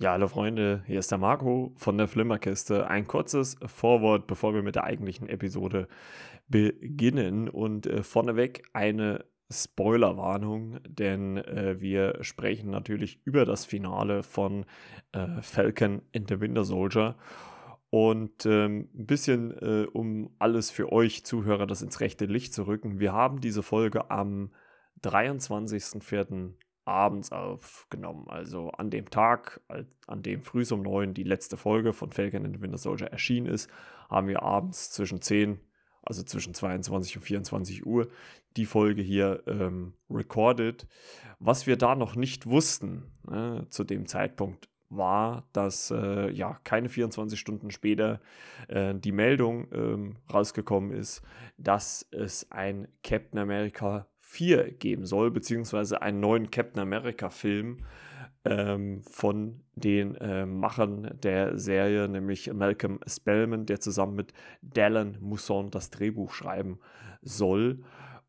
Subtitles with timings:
[0.00, 2.86] Ja, hallo Freunde, hier ist der Marco von der Flimmerkiste.
[2.86, 5.88] Ein kurzes Vorwort, bevor wir mit der eigentlichen Episode
[6.46, 7.48] beginnen.
[7.48, 14.66] Und äh, vorneweg eine Spoilerwarnung, denn äh, wir sprechen natürlich über das Finale von
[15.10, 17.16] äh, Falcon and the Winter Soldier.
[17.90, 22.68] Und ähm, ein bisschen, äh, um alles für euch Zuhörer das ins rechte Licht zu
[22.68, 23.00] rücken.
[23.00, 24.52] Wir haben diese Folge am
[25.02, 26.52] 23.04
[26.88, 28.26] abends aufgenommen.
[28.28, 29.60] Also an dem Tag,
[30.06, 33.46] an dem früh um neun die letzte Folge von Falcon and the Winter Soldier erschienen
[33.46, 33.70] ist,
[34.08, 35.60] haben wir abends zwischen 10,
[36.02, 38.08] also zwischen 22 und 24 Uhr,
[38.56, 40.86] die Folge hier ähm, recorded.
[41.38, 46.88] Was wir da noch nicht wussten äh, zu dem Zeitpunkt war, dass äh, ja keine
[46.88, 48.20] 24 Stunden später
[48.68, 51.22] äh, die Meldung ähm, rausgekommen ist,
[51.58, 57.78] dass es ein Captain America 4 geben soll, beziehungsweise einen neuen Captain America-Film
[58.44, 65.70] ähm, von den äh, Machern der Serie, nämlich Malcolm Spellman, der zusammen mit Dallin Mousson
[65.70, 66.78] das Drehbuch schreiben
[67.22, 67.82] soll.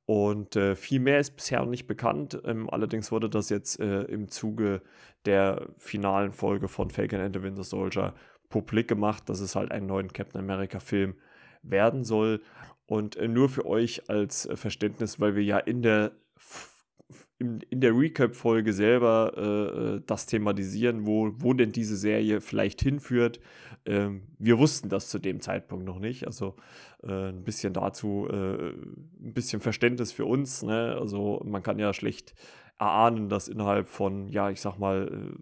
[0.06, 2.41] Und äh, viel mehr ist bisher noch nicht bekannt.
[2.45, 4.81] Ähm, allerdings wurde das jetzt äh, im Zuge
[5.25, 8.16] der finalen Folge von Falcon and the Winter Soldier
[8.47, 11.16] publik gemacht, dass es halt einen neuen Captain America-Film
[11.61, 12.41] werden soll.
[12.89, 16.11] Und äh, nur für euch als äh, Verständnis, weil wir ja in der
[17.37, 22.81] in, in der Recap-Folge selber äh, äh, das thematisieren, wo, wo denn diese Serie vielleicht
[22.81, 23.39] hinführt.
[23.85, 26.25] Ähm, wir wussten das zu dem Zeitpunkt noch nicht.
[26.25, 26.55] Also
[27.03, 30.63] äh, ein bisschen dazu, äh, ein bisschen Verständnis für uns.
[30.63, 30.97] Ne?
[30.99, 32.33] Also man kann ja schlecht
[32.79, 35.37] erahnen, dass innerhalb von, ja, ich sag mal,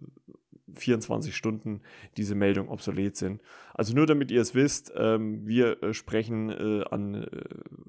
[0.74, 1.80] 24 Stunden
[2.16, 3.40] diese Meldung obsolet sind.
[3.74, 7.26] Also nur damit ihr es wisst, ähm, wir äh, sprechen äh, an äh,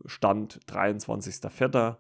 [0.05, 1.97] Stand 23.04.,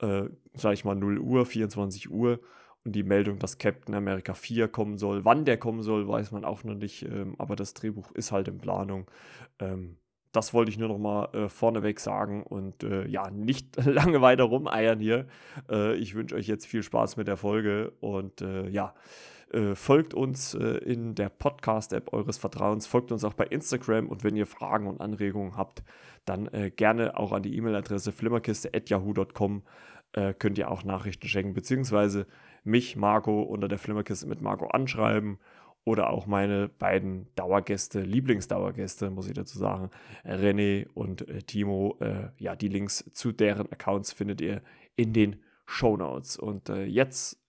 [0.00, 2.40] äh, sage ich mal 0 Uhr, 24 Uhr
[2.84, 5.24] und die Meldung, dass Captain America 4 kommen soll.
[5.24, 8.48] Wann der kommen soll, weiß man auch noch nicht, ähm, aber das Drehbuch ist halt
[8.48, 9.10] in Planung.
[9.58, 9.96] Ähm,
[10.36, 14.44] das wollte ich nur noch mal äh, vorneweg sagen und äh, ja, nicht lange weiter
[14.44, 15.26] rumeiern hier.
[15.70, 18.94] Äh, ich wünsche euch jetzt viel Spaß mit der Folge und äh, ja,
[19.52, 24.24] äh, folgt uns äh, in der Podcast-App eures Vertrauens, folgt uns auch bei Instagram und
[24.24, 25.84] wenn ihr Fragen und Anregungen habt,
[26.24, 29.62] dann äh, gerne auch an die E-Mail-Adresse flimmerkiste.yahoo.com
[30.12, 32.26] äh, könnt ihr auch Nachrichten schenken, beziehungsweise
[32.64, 35.38] mich, Marco, unter der Flimmerkiste mit Marco anschreiben
[35.84, 39.90] oder auch meine beiden Dauergäste, Lieblingsdauergäste, muss ich dazu sagen,
[40.24, 41.96] René und äh, Timo.
[42.38, 44.62] Ja, die Links zu deren Accounts findet ihr
[44.96, 46.36] in den Show Notes.
[46.36, 47.40] Und jetzt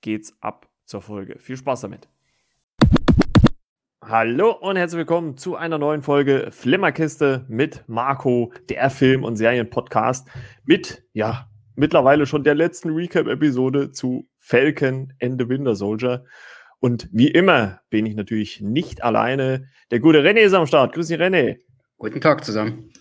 [0.00, 1.38] geht's ab zur Folge.
[1.38, 2.06] Viel Spaß damit.
[4.04, 10.28] Hallo und herzlich willkommen zu einer neuen Folge Flimmerkiste mit Marco, der Film- und Serien-Podcast
[10.66, 16.26] mit, ja, mittlerweile schon der letzten Recap-Episode zu Falcon and the Winter Soldier.
[16.78, 19.68] Und wie immer bin ich natürlich nicht alleine.
[19.90, 20.92] Der gute René ist am Start.
[20.92, 21.60] Grüß dich, René.
[21.96, 22.92] Guten Tag zusammen.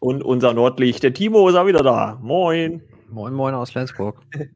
[0.00, 2.18] Und unser Nordlicht, der Timo, ist auch wieder da.
[2.20, 2.82] Moin.
[3.08, 4.20] Moin, moin aus Flensburg.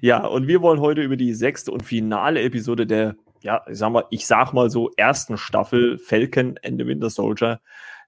[0.00, 3.90] ja, und wir wollen heute über die sechste und finale Episode der, ja, ich sag
[3.90, 7.60] mal, ich sag mal so, ersten Staffel Falcon and the Winter Soldier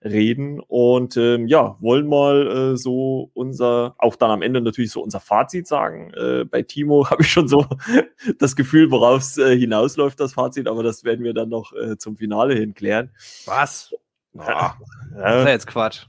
[0.05, 5.03] reden und ähm, ja, wollen mal äh, so unser, auch dann am Ende natürlich so
[5.03, 6.13] unser Fazit sagen.
[6.15, 7.67] Äh, bei Timo habe ich schon so
[8.39, 11.99] das Gefühl, worauf es äh, hinausläuft, das Fazit, aber das werden wir dann noch äh,
[11.99, 13.11] zum Finale hin klären.
[13.47, 13.93] Was?
[14.35, 14.77] Oh, ja.
[15.17, 16.07] Das ist jetzt Quatsch.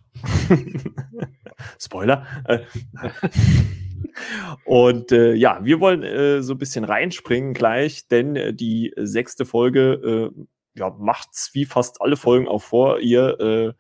[1.79, 2.25] Spoiler.
[2.45, 2.59] Äh,
[4.65, 9.45] und äh, ja, wir wollen äh, so ein bisschen reinspringen gleich, denn äh, die sechste
[9.45, 12.99] Folge äh, ja, macht's wie fast alle Folgen auch vor.
[12.99, 13.73] Ihr äh,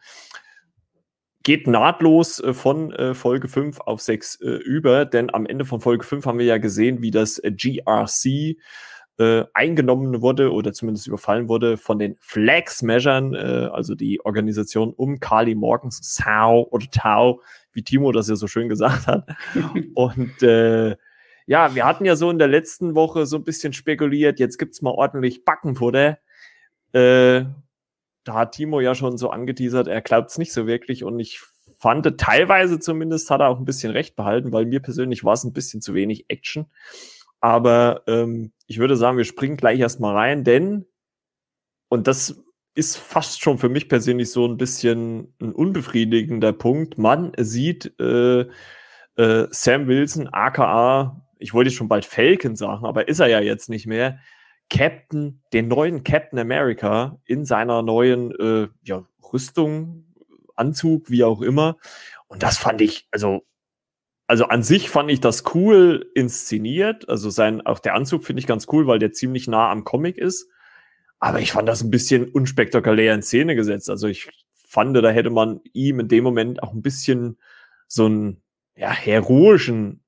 [1.43, 6.25] geht nahtlos von Folge 5 auf 6 äh, über, denn am Ende von Folge 5
[6.25, 8.57] haben wir ja gesehen, wie das GRC
[9.53, 15.55] eingenommen wurde oder zumindest überfallen wurde von den Flag Smashern, also die Organisation um Carly
[15.55, 17.41] Morgans Sau oder Tau,
[17.73, 19.27] wie Timo das ja so schön gesagt hat.
[19.95, 20.95] Und äh,
[21.45, 24.81] ja, wir hatten ja so in der letzten Woche so ein bisschen spekuliert, jetzt gibt's
[24.81, 26.19] mal ordentlich Backenfutter.
[26.91, 27.45] Äh,
[28.23, 31.41] da hat Timo ja schon so angeteasert, er glaubt's nicht so wirklich und ich
[31.79, 35.43] fand, teilweise zumindest hat er auch ein bisschen recht behalten, weil mir persönlich war es
[35.43, 36.67] ein bisschen zu wenig Action.
[37.39, 40.85] Aber ähm, ich würde sagen, wir springen gleich erstmal rein, denn,
[41.87, 42.43] und das
[42.79, 46.97] ist fast schon für mich persönlich so ein bisschen ein unbefriedigender Punkt.
[46.97, 48.45] Man sieht äh,
[49.17, 53.69] äh, Sam Wilson, aka, ich wollte schon bald Falcon sagen, aber ist er ja jetzt
[53.69, 54.19] nicht mehr,
[54.69, 59.03] Captain, den neuen Captain America in seiner neuen äh, ja,
[59.33, 60.05] Rüstung,
[60.55, 61.75] Anzug, wie auch immer.
[62.27, 63.45] Und das fand ich, also
[64.25, 67.09] also an sich fand ich das cool inszeniert.
[67.09, 70.19] Also sein, auch der Anzug finde ich ganz cool, weil der ziemlich nah am Comic
[70.19, 70.47] ist.
[71.19, 73.89] Aber ich fand das ein bisschen unspektakulär in Szene gesetzt.
[73.89, 74.29] Also ich
[74.67, 77.37] fand, da hätte man ihm in dem Moment auch ein bisschen
[77.87, 78.41] so einen
[78.75, 80.01] ja, heroischen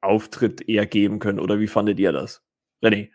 [0.00, 1.38] Auftritt eher geben können.
[1.38, 2.42] Oder wie fandet ihr das?
[2.82, 3.10] René?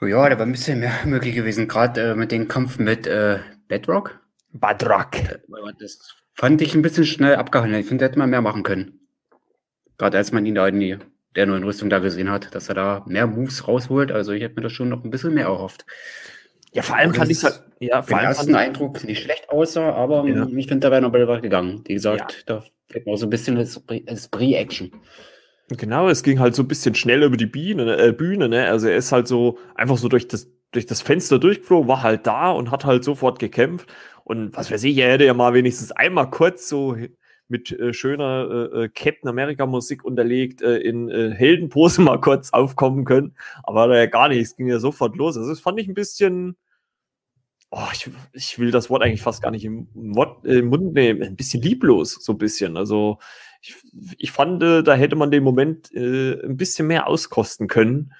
[0.00, 3.40] Ja, da war ein bisschen mehr möglich gewesen, gerade äh, mit dem Kampf mit äh,
[3.68, 4.18] Bedrock.
[4.52, 5.14] Bedrock.
[5.16, 5.38] Äh,
[5.78, 7.82] das fand ich ein bisschen schnell abgehandelt.
[7.82, 9.00] Ich finde, da hätte man mehr machen können.
[9.98, 10.98] Gerade als man ihn da in die,
[11.36, 14.12] der neuen Rüstung da gesehen hat, dass er da mehr Moves rausholt.
[14.12, 15.86] Also ich hätte mir das schon noch ein bisschen mehr erhofft.
[16.72, 20.26] Ja, vor allem fand ich halt, ja, vor allem ersten Eindruck nicht schlecht aussah, aber
[20.26, 20.46] ja.
[20.46, 21.82] ich finde, da wäre noch was gegangen.
[21.86, 22.54] Wie gesagt, ja.
[22.60, 24.92] da fehlt noch so ein bisschen Esprit-Action.
[25.76, 28.68] Genau, es ging halt so ein bisschen schnell über die Biene, äh, Bühne, ne?
[28.68, 32.26] Also er ist halt so einfach so durch das, durch das Fenster durchgeflogen, war halt
[32.26, 33.88] da und hat halt sofort gekämpft.
[34.24, 36.96] Und was weiß ich, er hätte ja mal wenigstens einmal kurz so
[37.50, 42.52] mit äh, schöner äh, äh Captain America Musik unterlegt äh, in äh, Heldenpose mal kurz
[42.52, 43.34] aufkommen können.
[43.62, 45.36] Aber da ja gar nicht, es ging ja sofort los.
[45.36, 46.56] Also das fand ich ein bisschen,
[47.70, 51.22] oh, ich, ich will das Wort eigentlich fast gar nicht im, Wort, im Mund nehmen,
[51.22, 52.76] ein bisschen lieblos, so ein bisschen.
[52.76, 53.18] Also
[53.60, 53.76] ich,
[54.18, 58.12] ich fand, äh, da hätte man den Moment äh, ein bisschen mehr auskosten können.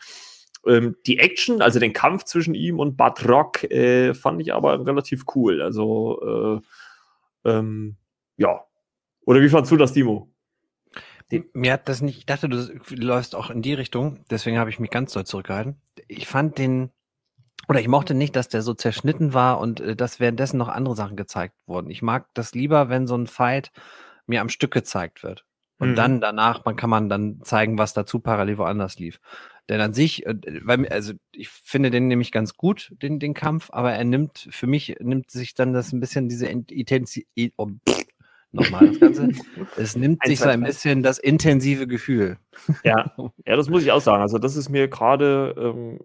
[0.66, 4.84] Ähm, die Action, also den Kampf zwischen ihm und Bad Rock, äh, fand ich aber
[4.86, 5.62] relativ cool.
[5.62, 6.60] Also,
[7.44, 7.96] äh, ähm,
[8.36, 8.64] ja.
[9.30, 10.28] Oder wie fandst du das, Dimo?
[11.52, 12.66] Mir hat das nicht, ich dachte, du
[12.96, 15.80] läufst auch in die Richtung, deswegen habe ich mich ganz doll zurückgehalten.
[16.08, 16.90] Ich fand den,
[17.68, 20.96] oder ich mochte nicht, dass der so zerschnitten war und äh, dass währenddessen noch andere
[20.96, 21.90] Sachen gezeigt wurden.
[21.90, 23.70] Ich mag das lieber, wenn so ein Fight
[24.26, 25.44] mir am Stück gezeigt wird.
[25.78, 25.94] Und mhm.
[25.94, 29.20] dann danach man kann man dann zeigen, was dazu parallel woanders lief.
[29.68, 30.34] Denn an sich, äh,
[30.64, 34.66] weil, also ich finde den nämlich ganz gut, den, den Kampf, aber er nimmt, für
[34.66, 37.68] mich nimmt sich dann das ein bisschen diese Intensität, oh,
[38.52, 39.28] nochmal das Ganze,
[39.76, 42.38] es nimmt sich so ein bisschen das intensive Gefühl.
[42.84, 43.12] Ja,
[43.46, 44.20] ja, das muss ich auch sagen.
[44.20, 45.98] Also das ist mir gerade, ähm,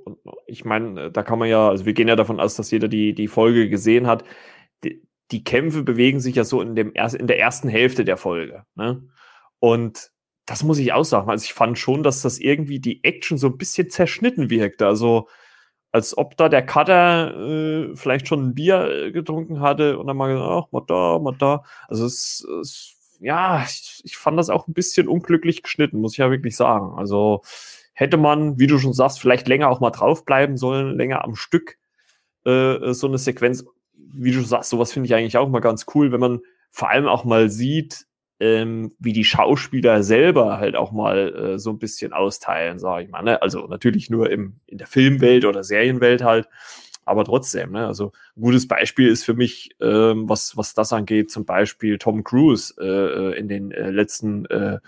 [0.48, 3.14] ich meine, da kann man ja, also wir gehen ja davon aus, dass jeder die,
[3.14, 4.24] die Folge gesehen hat.
[4.84, 8.66] Die, die Kämpfe bewegen sich ja so in, dem in der ersten Hälfte der Folge.
[8.76, 9.04] Ne?
[9.60, 10.12] Und
[10.46, 11.30] das muss ich auch sagen.
[11.30, 14.88] Also ich fand schon, dass das irgendwie die Action so ein bisschen zerschnitten wirkte.
[14.88, 15.28] Also
[15.96, 20.18] als ob da der Cutter äh, vielleicht schon ein Bier äh, getrunken hatte und dann
[20.18, 21.64] mal gesagt, ach, mal da, mal da.
[21.88, 26.18] Also es, es ja, ich, ich, fand das auch ein bisschen unglücklich geschnitten, muss ich
[26.18, 26.98] ja wirklich sagen.
[26.98, 27.44] Also
[27.94, 31.78] hätte man, wie du schon sagst, vielleicht länger auch mal draufbleiben sollen, länger am Stück
[32.46, 33.64] äh, so eine Sequenz
[34.18, 36.40] wie du sagst, sowas finde ich eigentlich auch mal ganz cool, wenn man
[36.72, 38.06] vor allem auch mal sieht,
[38.40, 43.12] ähm, wie die Schauspieler selber halt auch mal äh, so ein bisschen austeilen, sage ich
[43.12, 43.24] mal.
[43.24, 43.42] Ne?
[43.42, 46.50] Also natürlich nur im, in der Filmwelt oder Serienwelt halt,
[47.06, 47.72] aber trotzdem.
[47.72, 47.88] Ne?
[47.88, 52.24] Also ein gutes Beispiel ist für mich, ähm, was, was das angeht, zum Beispiel Tom
[52.24, 54.80] Cruise äh, äh in den äh, letzten äh,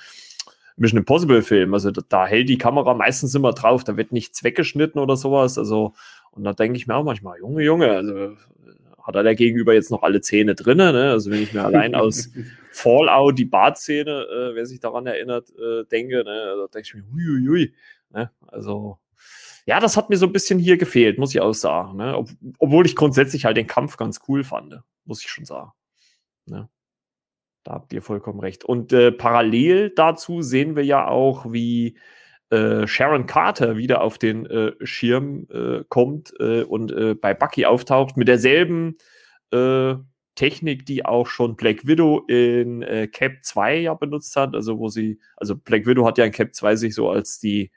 [0.76, 1.74] Mission Impossible Filmen.
[1.74, 5.58] Also da, da, hält die Kamera meistens immer drauf, da wird nichts weggeschnitten oder sowas.
[5.58, 5.94] Also
[6.32, 8.36] und da denke ich mir auch manchmal, Junge, Junge, also
[9.02, 10.78] hat er der Gegenüber jetzt noch alle Zähne drin.
[10.78, 11.12] Ne?
[11.12, 12.30] Also wenn ich mir allein aus
[12.78, 16.48] Fallout die Bartszene, äh, wer sich daran erinnert, äh, denke, ne?
[16.52, 17.74] also denke ich mir, huiuiui.
[18.12, 18.32] Ne?
[18.48, 19.00] Also
[19.66, 21.98] ja, das hat mir so ein bisschen hier gefehlt, muss ich auch sagen.
[21.98, 22.16] Ne?
[22.16, 22.30] Ob,
[22.60, 25.72] obwohl ich grundsätzlich halt den Kampf ganz cool fand, muss ich schon sagen.
[26.46, 26.70] Ne?
[27.64, 28.64] Da habt ihr vollkommen recht.
[28.64, 31.98] Und äh, parallel dazu sehen wir ja auch, wie
[32.50, 37.66] äh, Sharon Carter wieder auf den äh, Schirm äh, kommt äh, und äh, bei Bucky
[37.66, 38.98] auftaucht mit derselben
[40.38, 45.20] Technik, die auch schon Black Widow in Cap 2 ja benutzt hat, also wo sie,
[45.36, 47.72] also Black Widow hat ja in Cap 2 sich so als die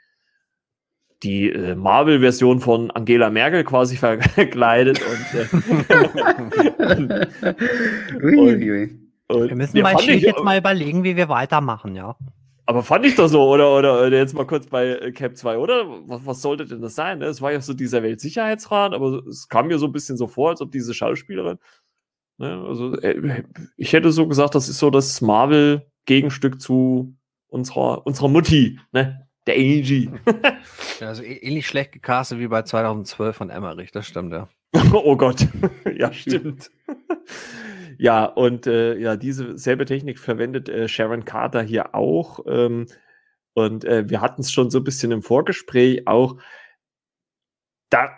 [1.23, 5.52] die Marvel-Version von Angela Merkel quasi verkleidet und,
[6.79, 7.11] und,
[9.29, 12.17] und wir müssen mal jetzt mal überlegen, wie wir weitermachen, ja.
[12.67, 15.59] Aber fand ich doch so, oder, oder, oder jetzt mal kurz bei äh, Cap 2,
[15.59, 15.87] oder?
[16.07, 17.19] Was, was sollte denn das sein?
[17.19, 17.25] Ne?
[17.25, 20.50] Es war ja so dieser Weltsicherheitsrat, aber es kam mir so ein bisschen so vor,
[20.50, 21.59] als ob diese Schauspielerin,
[22.40, 22.64] ne?
[22.66, 23.44] also äh,
[23.76, 27.14] ich hätte so gesagt, das ist so das Marvel-Gegenstück zu
[27.49, 29.26] unserer, unserer Mutti, ne?
[29.47, 30.11] Der Angie.
[31.00, 34.49] ja, also ähnlich schlecht gecastet wie bei 2012 von Emmerich, das stimmt, ja.
[34.92, 35.47] oh Gott,
[35.97, 36.70] ja, stimmt.
[38.02, 42.40] Ja, und äh, ja, diese selbe Technik verwendet äh, Sharon Carter hier auch.
[42.47, 42.87] Ähm,
[43.52, 46.38] und äh, wir hatten es schon so ein bisschen im Vorgespräch auch.
[47.90, 48.09] Da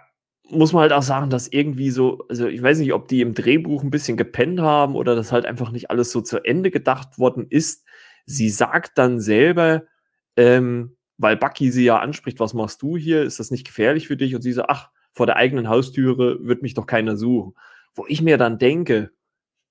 [0.52, 3.34] muss man halt auch sagen, dass irgendwie so, also ich weiß nicht, ob die im
[3.34, 7.18] Drehbuch ein bisschen gepennt haben oder das halt einfach nicht alles so zu Ende gedacht
[7.18, 7.86] worden ist.
[8.26, 9.84] Sie sagt dann selber,
[10.36, 13.22] ähm, weil Bucky sie ja anspricht, was machst du hier?
[13.22, 14.34] Ist das nicht gefährlich für dich?
[14.34, 17.54] Und sie sagt, ach, vor der eigenen Haustüre wird mich doch keiner suchen.
[17.94, 19.10] Wo ich mir dann denke,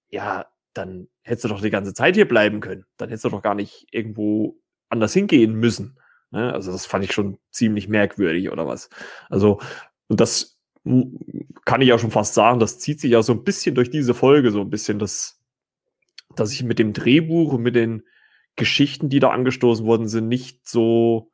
[0.09, 2.85] ja, dann hättest du doch die ganze Zeit hier bleiben können.
[2.97, 4.59] Dann hättest du doch gar nicht irgendwo
[4.89, 5.97] anders hingehen müssen.
[6.31, 6.53] Ne?
[6.53, 8.89] Also das fand ich schon ziemlich merkwürdig oder was.
[9.29, 9.59] Also
[10.07, 13.75] und das kann ich ja schon fast sagen, das zieht sich ja so ein bisschen
[13.75, 15.39] durch diese Folge, so ein bisschen das,
[16.35, 18.03] dass ich mit dem Drehbuch und mit den
[18.55, 21.31] Geschichten, die da angestoßen worden sind, nicht so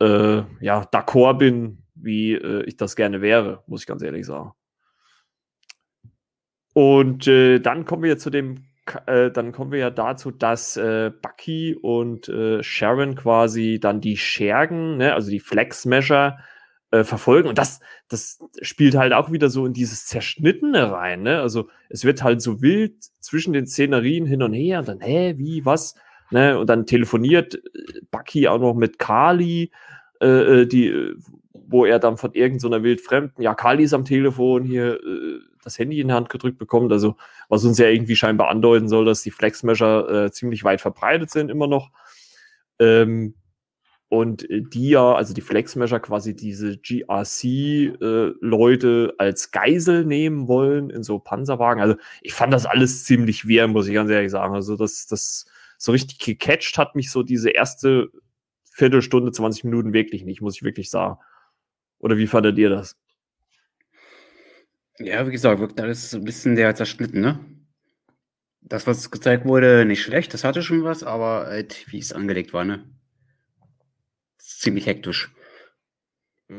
[0.00, 4.52] äh, ja, d'accord bin, wie äh, ich das gerne wäre, muss ich ganz ehrlich sagen.
[6.72, 8.66] Und äh, dann kommen wir zu dem,
[9.06, 14.16] äh, dann kommen wir ja dazu, dass äh, Bucky und äh, Sharon quasi dann die
[14.16, 16.38] Schergen, ne, also die Flex Measure,
[16.90, 17.48] äh, verfolgen.
[17.48, 21.22] Und das, das spielt halt auch wieder so in dieses Zerschnittene rein.
[21.22, 21.40] Ne?
[21.40, 25.34] Also es wird halt so wild zwischen den Szenerien hin und her und dann, hä,
[25.36, 25.94] wie, was?
[26.30, 26.58] Ne?
[26.58, 29.70] Und dann telefoniert äh, Bucky auch noch mit Kali,
[30.20, 31.14] äh, äh, die,
[31.52, 35.78] wo er dann von irgendeiner so wildfremden, ja, Kali ist am Telefon hier, äh, das
[35.80, 37.16] Handy in die Hand gedrückt bekommt, also
[37.48, 41.50] was uns ja irgendwie scheinbar andeuten soll, dass die Flexmeasure äh, ziemlich weit verbreitet sind
[41.50, 41.90] immer noch.
[42.78, 43.34] Ähm,
[44.08, 47.94] und äh, die ja, also die Flexmeasure quasi diese GRC-Leute
[49.18, 51.82] äh, als Geisel nehmen wollen in so Panzerwagen.
[51.82, 54.54] Also ich fand das alles ziemlich wehr, muss ich ganz ehrlich sagen.
[54.54, 55.46] Also das, das
[55.78, 58.10] so richtig gecatcht hat mich so diese erste
[58.72, 61.18] Viertelstunde, 20 Minuten wirklich nicht, muss ich wirklich sagen.
[61.98, 62.96] Oder wie fandet ihr das?
[64.98, 67.38] Ja, wie gesagt, wirkt alles so ein bisschen der zerschnitten, ne?
[68.62, 72.52] Das, was gezeigt wurde, nicht schlecht, das hatte schon was, aber halt, wie es angelegt
[72.52, 72.84] war, ne?
[74.60, 75.30] Ziemlich hektisch.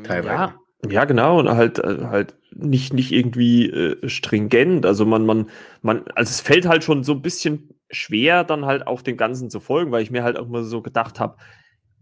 [0.04, 0.28] Teilweise.
[0.28, 0.54] Ja,
[0.88, 4.86] ja, genau, und halt, äh, halt nicht, nicht irgendwie äh, stringent.
[4.86, 5.50] Also man, man,
[5.82, 9.50] man, also es fällt halt schon so ein bisschen schwer, dann halt auch den Ganzen
[9.50, 11.36] zu folgen, weil ich mir halt auch mal so gedacht habe,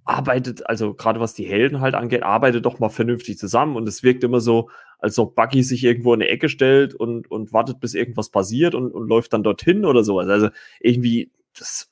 [0.04, 3.76] arbeitet, also gerade was die Helden halt angeht, arbeitet doch mal vernünftig zusammen.
[3.76, 7.30] Und es wirkt immer so, als ob Bucky sich irgendwo in eine Ecke stellt und,
[7.30, 10.28] und wartet, bis irgendwas passiert und, und läuft dann dorthin oder sowas.
[10.28, 10.50] Also
[10.80, 11.90] irgendwie, das,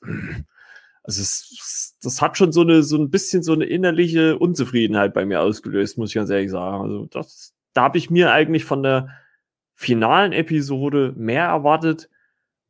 [1.05, 5.25] also es, das hat schon so eine so ein bisschen so eine innerliche Unzufriedenheit bei
[5.25, 6.83] mir ausgelöst, muss ich ganz ehrlich sagen.
[6.83, 9.09] Also das, da habe ich mir eigentlich von der
[9.75, 12.09] finalen Episode mehr erwartet.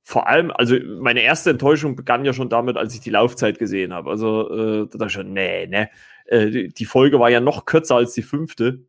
[0.03, 3.93] Vor allem, also meine erste Enttäuschung begann ja schon damit, als ich die Laufzeit gesehen
[3.93, 4.09] habe.
[4.09, 5.89] Also äh, da dachte ich schon, nee, ne.
[6.25, 8.85] Äh, die Folge war ja noch kürzer als die fünfte.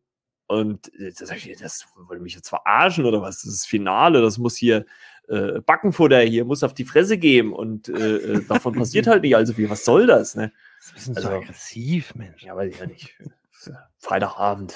[0.47, 3.43] Und äh, das, das wollte mich jetzt verarschen oder was?
[3.43, 4.85] Das ist Finale, das muss hier
[5.27, 9.35] äh, Backenfutter hier, muss auf die Fresse geben und äh, äh davon passiert halt nicht
[9.35, 9.69] allzu viel.
[9.69, 10.51] Was soll das, ne?
[10.93, 12.43] Das ist also, so aggressiv, Mensch.
[12.43, 13.17] Ja, weiß ich ja nicht.
[13.97, 14.73] Freitagabend.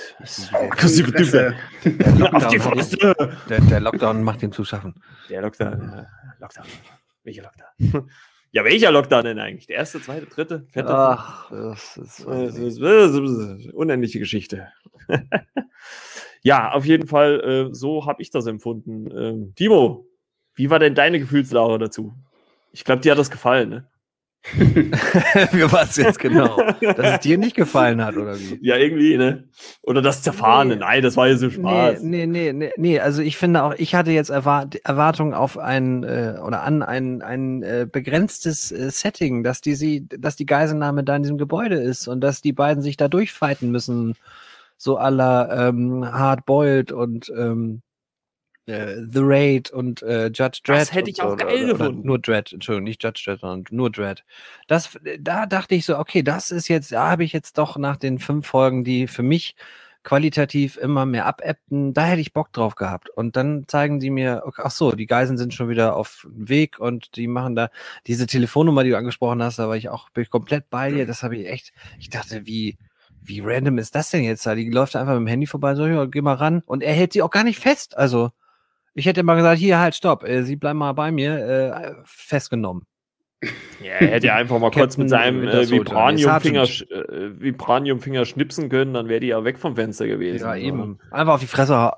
[0.51, 2.33] Aggressive Typ.
[2.33, 3.15] Auf die Fresse.
[3.49, 4.95] Der, der, Lockdown macht ihm zu schaffen.
[5.29, 5.73] Der Lockdown.
[5.73, 6.05] Äh,
[6.39, 6.65] Lockdown.
[7.23, 8.09] Welcher Lockdown?
[8.53, 9.67] Ja, welcher Lockdown denn eigentlich?
[9.67, 10.93] Der erste, zweite, dritte, vierte?
[10.93, 14.67] Ach, das ist, das ist, das ist unendliche Geschichte.
[16.41, 19.09] ja, auf jeden Fall, äh, so habe ich das empfunden.
[19.17, 20.05] Ähm, Timo,
[20.55, 22.13] wie war denn deine Gefühlslage dazu?
[22.71, 23.87] Ich glaube, dir hat das gefallen, ne?
[24.43, 26.57] Wie war es jetzt genau?
[26.81, 28.57] Dass es dir nicht gefallen hat, oder wie?
[28.61, 29.47] Ja, irgendwie, ne?
[29.83, 30.75] Oder das Zerfahrene.
[30.75, 30.79] Nee.
[30.79, 32.01] Nein, das war ja so Spaß.
[32.01, 36.03] Nee, nee, nee, nee, Also ich finde auch, ich hatte jetzt Erwart Erwartungen auf ein
[36.03, 41.03] äh, oder an ein, ein äh, begrenztes äh, Setting, dass die sie, dass die Geiselnahme
[41.03, 44.15] da in diesem Gebäude ist und dass die beiden sich da durchfighten müssen.
[44.75, 47.83] So aller ähm, Hard Boiled und ähm,
[48.65, 50.81] äh, The Raid und äh, Judge Dredd.
[50.81, 51.99] Das hätte ich auch so, geil oder, gefunden.
[51.99, 54.23] Oder nur Dredd, Entschuldigung, nicht Judge Dredd, sondern nur Dredd.
[54.67, 57.97] Das, da dachte ich so, okay, das ist jetzt, da habe ich jetzt doch nach
[57.97, 59.55] den fünf Folgen, die für mich
[60.03, 63.09] qualitativ immer mehr abebbten, da hätte ich Bock drauf gehabt.
[63.09, 66.49] Und dann zeigen die mir, okay, ach so, die Geiseln sind schon wieder auf dem
[66.49, 67.69] Weg und die machen da
[68.07, 71.05] diese Telefonnummer, die du angesprochen hast, da war ich auch bin ich komplett bei dir.
[71.05, 72.77] Das habe ich echt, ich dachte, wie,
[73.21, 74.55] wie random ist das denn jetzt da?
[74.55, 76.63] Die läuft einfach mit dem Handy vorbei, so, ja, geh mal ran.
[76.65, 77.95] Und er hält sie auch gar nicht fest.
[77.95, 78.31] Also,
[78.93, 82.83] ich hätte mal gesagt, hier, halt, stopp, äh, Sie bleiben mal bei mir, äh, festgenommen.
[83.81, 88.93] Ja, er hätte ja einfach mal kurz mit seinem äh, Vibraniumfinger äh, Vibraniumfinger schnipsen können,
[88.93, 90.45] dann wäre die ja weg vom Fenster gewesen.
[90.45, 90.99] Ja, eben.
[91.09, 91.91] Einfach auf die Fresse.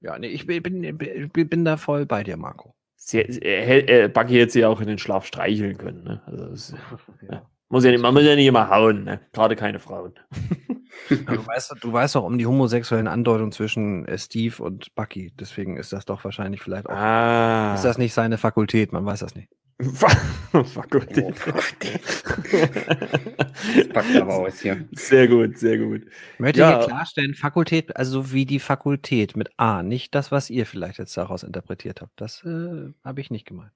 [0.00, 2.74] Ja, nee, ich bin, bin, bin da voll bei dir, Marco.
[2.96, 6.04] Sie, äh, Buggy hätte sie auch in den Schlaf streicheln können.
[6.04, 6.22] Ne?
[6.26, 6.74] Also das,
[7.30, 7.46] ja.
[7.70, 9.20] Muss ja nicht, man muss ja nicht immer hauen, ne?
[9.32, 10.12] gerade keine Frauen.
[11.08, 15.32] du, weißt, du weißt doch um die homosexuellen Andeutungen zwischen äh, Steve und Bucky.
[15.38, 16.96] Deswegen ist das doch wahrscheinlich vielleicht auch.
[16.96, 17.74] Ah.
[17.74, 18.92] Ist das nicht seine Fakultät?
[18.92, 19.48] Man weiß das nicht.
[20.64, 21.24] Fakultät.
[21.24, 22.00] Oh, Fakultät.
[23.92, 24.88] Packt aber aus hier.
[24.92, 26.02] Sehr gut, sehr gut.
[26.34, 26.78] Ich möchte ja.
[26.78, 31.16] hier klarstellen, Fakultät, also wie die Fakultät mit A, nicht das, was ihr vielleicht jetzt
[31.16, 32.12] daraus interpretiert habt.
[32.20, 33.72] Das äh, habe ich nicht gemeint.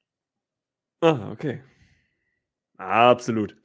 [1.01, 1.63] Ah, okay.
[2.77, 3.57] Absolut.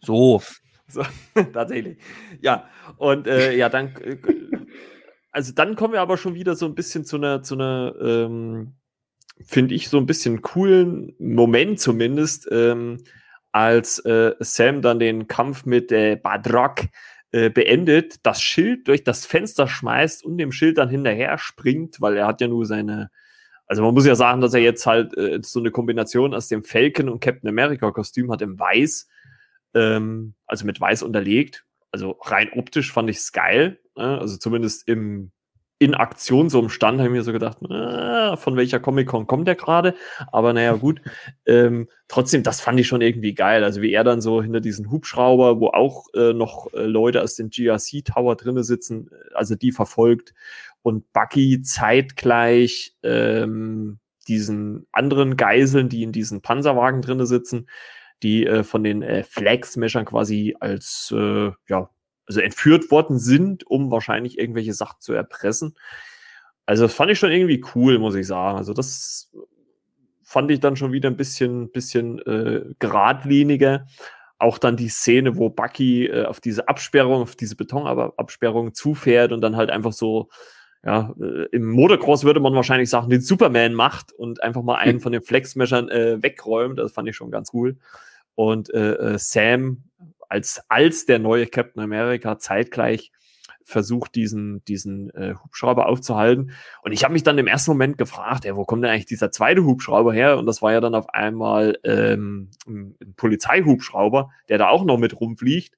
[0.00, 0.40] So.
[0.88, 1.02] So
[1.52, 1.98] tatsächlich.
[2.40, 4.16] Ja, und äh, ja, dann, äh,
[5.30, 8.74] also dann kommen wir aber schon wieder so ein bisschen zu einer, zu einer, ähm,
[9.44, 12.98] finde ich, so ein bisschen coolen Moment zumindest, ähm,
[13.52, 16.86] als äh, Sam dann den Kampf mit äh, Badrock
[17.30, 22.16] äh, beendet, das Schild durch das Fenster schmeißt und dem Schild dann hinterher springt, weil
[22.16, 23.10] er hat ja nur seine,
[23.66, 26.62] also man muss ja sagen, dass er jetzt halt äh, so eine Kombination aus dem
[26.62, 29.08] Falcon und Captain America Kostüm hat im Weiß,
[29.74, 31.64] ähm, also mit Weiß unterlegt.
[31.90, 34.18] Also rein optisch fand ich es geil, ne?
[34.18, 35.32] also zumindest im
[35.80, 39.46] in Aktion so im Stand, habe ich mir so gedacht, äh, von welcher Comic-Con kommt
[39.46, 39.94] der gerade?
[40.32, 41.00] Aber naja, gut.
[41.46, 43.64] Ähm, trotzdem, das fand ich schon irgendwie geil.
[43.64, 47.36] Also wie er dann so hinter diesen Hubschrauber, wo auch äh, noch äh, Leute aus
[47.36, 50.34] dem GRC Tower drinnen sitzen, also die verfolgt
[50.82, 57.66] und Bucky zeitgleich ähm, diesen anderen Geiseln, die in diesen Panzerwagen drinnen sitzen,
[58.22, 61.90] die äh, von den äh, Flag-Smashern quasi als äh, ja,
[62.26, 65.76] also entführt worden sind, um wahrscheinlich irgendwelche Sachen zu erpressen.
[66.66, 68.58] Also das fand ich schon irgendwie cool, muss ich sagen.
[68.58, 69.30] Also das
[70.22, 73.86] fand ich dann schon wieder ein bisschen, bisschen äh, geradliniger.
[74.38, 79.40] Auch dann die Szene, wo Bucky äh, auf diese Absperrung, auf diese Betonabsperrung zufährt und
[79.40, 80.28] dann halt einfach so,
[80.84, 84.94] ja, äh, im Motocross würde man wahrscheinlich sagen, den Superman macht und einfach mal einen
[84.94, 85.00] hm.
[85.00, 86.78] von den Flexmeshern äh, wegräumt.
[86.78, 87.78] Das fand ich schon ganz cool.
[88.38, 89.82] Und äh, äh Sam
[90.28, 93.10] als, als der neue Captain America zeitgleich
[93.64, 96.52] versucht, diesen, diesen äh, Hubschrauber aufzuhalten.
[96.82, 99.32] Und ich habe mich dann im ersten Moment gefragt, ey, wo kommt denn eigentlich dieser
[99.32, 100.38] zweite Hubschrauber her?
[100.38, 105.20] Und das war ja dann auf einmal ähm, ein Polizeihubschrauber, der da auch noch mit
[105.20, 105.76] rumfliegt.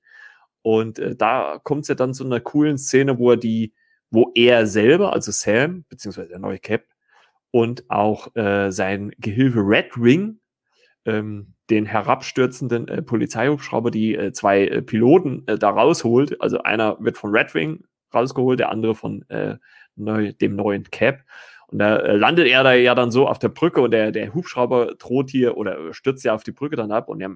[0.60, 3.72] Und äh, da kommt es ja dann zu einer coolen Szene, wo er die,
[4.10, 6.84] wo er selber, also Sam, beziehungsweise der neue Cap,
[7.52, 10.40] und auch äh, sein Gehilfe Red Ring,
[11.06, 16.40] ähm, den herabstürzenden äh, Polizeihubschrauber die äh, zwei äh, Piloten äh, da rausholt.
[16.40, 19.56] Also einer wird von Red Wing rausgeholt, der andere von äh,
[19.96, 21.22] neu, dem neuen Cap.
[21.68, 24.34] Und da äh, landet er da ja dann so auf der Brücke und der, der
[24.34, 27.30] Hubschrauber droht hier oder stürzt ja auf die Brücke dann ab und er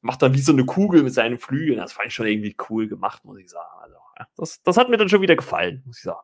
[0.00, 1.78] macht dann wie so eine Kugel mit seinen Flügeln.
[1.78, 3.68] Das fand ich schon irgendwie cool gemacht, muss ich sagen.
[3.82, 3.96] Also,
[4.36, 6.20] das, das hat mir dann schon wieder gefallen, muss ich sagen.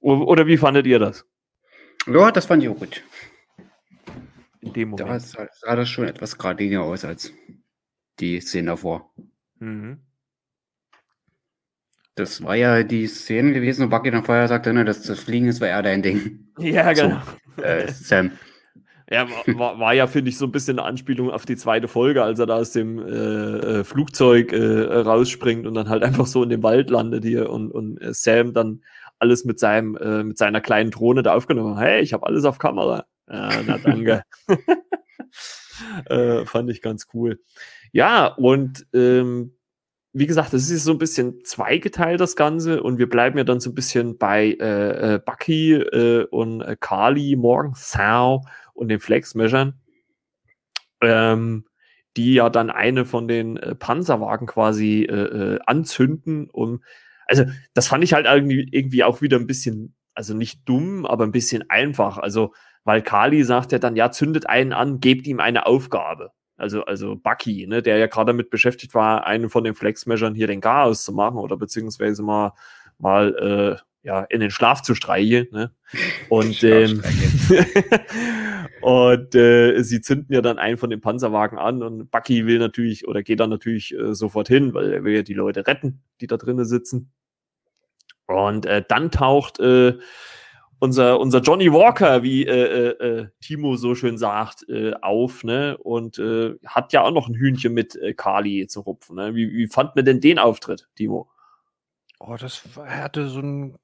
[0.00, 1.24] Oder wie fandet ihr das?
[2.06, 3.02] Ja, das fand ich auch gut
[4.62, 5.10] in dem Moment.
[5.36, 7.32] Da sah das schon etwas geradliniger aus als
[8.20, 9.12] die Szene davor.
[9.58, 10.00] Mhm.
[12.14, 15.48] Das war ja die Szene gewesen, wo Bucky dann vorher sagte, ne, dass das Fliegen
[15.48, 16.52] ist, war eher dein Ding.
[16.58, 17.20] Ja, genau.
[17.56, 18.32] So, äh, Sam.
[19.10, 22.22] Ja, war, war ja, finde ich, so ein bisschen eine Anspielung auf die zweite Folge,
[22.22, 26.42] als er da aus dem äh, äh, Flugzeug äh, rausspringt und dann halt einfach so
[26.42, 28.82] in dem Wald landet hier und, und äh, Sam dann
[29.18, 31.84] alles mit seinem, äh, mit seiner kleinen Drohne da aufgenommen hat.
[31.84, 33.06] Hey, ich habe alles auf Kamera.
[33.28, 34.22] Ja, na danke.
[36.06, 37.40] äh, fand ich ganz cool.
[37.92, 39.56] Ja, und ähm,
[40.12, 43.60] wie gesagt, es ist so ein bisschen zweigeteilt, das Ganze, und wir bleiben ja dann
[43.60, 49.00] so ein bisschen bei äh, äh Bucky äh, und äh, Carly, Morgan Thau und den
[49.00, 49.80] Flexmeschern,
[51.00, 51.64] ähm,
[52.16, 56.50] die ja dann eine von den äh, Panzerwagen quasi äh, anzünden.
[56.50, 56.82] Und
[57.26, 61.24] also, das fand ich halt irgendwie, irgendwie auch wieder ein bisschen, also nicht dumm, aber
[61.24, 62.18] ein bisschen einfach.
[62.18, 62.52] Also,
[62.84, 66.32] weil Kali sagt ja dann, ja, zündet einen an, gebt ihm eine Aufgabe.
[66.56, 70.46] Also, also Bucky, ne, der ja gerade damit beschäftigt war, einen von den Flexmeasures hier
[70.46, 72.52] den Chaos zu machen oder beziehungsweise mal,
[72.98, 75.48] mal äh, ja, in den Schlaf zu streichen.
[75.50, 75.72] Ne?
[76.28, 77.02] Und, ähm,
[78.80, 83.08] und äh, sie zünden ja dann einen von den Panzerwagen an und Bucky will natürlich
[83.08, 86.26] oder geht dann natürlich äh, sofort hin, weil er will ja die Leute retten, die
[86.26, 87.12] da drinnen sitzen.
[88.26, 89.98] Und äh, dann taucht äh,
[90.82, 95.78] unser, unser Johnny Walker, wie äh, äh, äh, Timo so schön sagt, äh, auf, ne?
[95.78, 99.14] Und äh, hat ja auch noch ein Hühnchen mit äh, Kali zu rupfen.
[99.14, 99.32] Ne?
[99.36, 101.30] Wie, wie fand man denn den Auftritt, Timo?
[102.18, 103.76] Oh, das hatte so ein,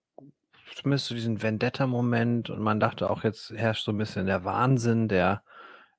[0.75, 5.07] zumindest so diesen Vendetta-Moment und man dachte auch, jetzt herrscht so ein bisschen der Wahnsinn,
[5.07, 5.45] der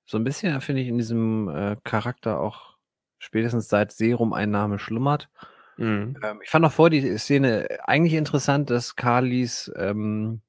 [0.03, 2.75] so ein bisschen, finde ich, in diesem Charakter auch
[3.19, 5.29] spätestens seit Serum-Einnahme schlummert.
[5.77, 6.17] Mhm.
[6.23, 10.41] Ähm, ich fand auch vor die Szene eigentlich interessant, dass Carlys ähm,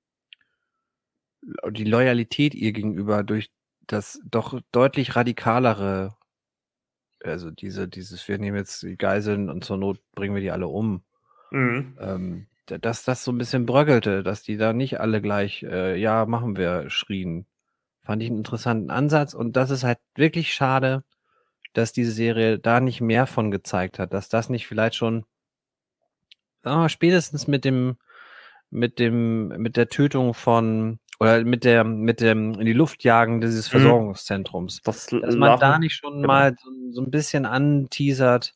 [1.71, 3.51] die Loyalität ihr gegenüber durch
[3.87, 6.15] das doch deutlich radikalere,
[7.23, 10.69] also diese, dieses, wir nehmen jetzt die Geiseln und zur Not bringen wir die alle
[10.69, 11.03] um.
[11.51, 11.99] Mhm.
[12.01, 16.25] Ähm, dass das so ein bisschen bröckelte, dass die da nicht alle gleich, äh, ja,
[16.25, 17.47] machen wir, schrien.
[18.03, 21.03] Fand ich einen interessanten Ansatz und das ist halt wirklich schade,
[21.73, 25.25] dass diese Serie da nicht mehr von gezeigt hat, dass das nicht vielleicht schon
[26.63, 27.97] sagen wir, spätestens mit dem,
[28.71, 33.41] mit dem, mit der Tötung von oder mit der, mit dem in die Luft jagen
[33.41, 33.79] dieses mhm.
[33.79, 34.81] Versorgungszentrums.
[34.83, 36.27] Das dass man da nicht schon genau.
[36.27, 38.55] mal so, so, ein bisschen anteasert.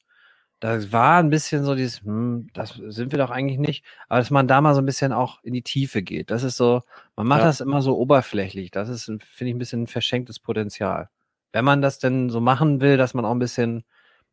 [0.61, 4.31] Das war ein bisschen so dieses, hm, das sind wir doch eigentlich nicht, aber dass
[4.31, 6.31] man da mal so ein bisschen auch in die Tiefe geht.
[6.31, 6.83] Das ist so,
[7.17, 7.47] man macht ja.
[7.47, 8.71] das immer so oberflächlich.
[8.71, 11.11] Das ist, finde ich, ein bisschen ein verschenktes Potenzial.
[11.53, 13.85] Wenn man das denn so machen will, dass man auch ein bisschen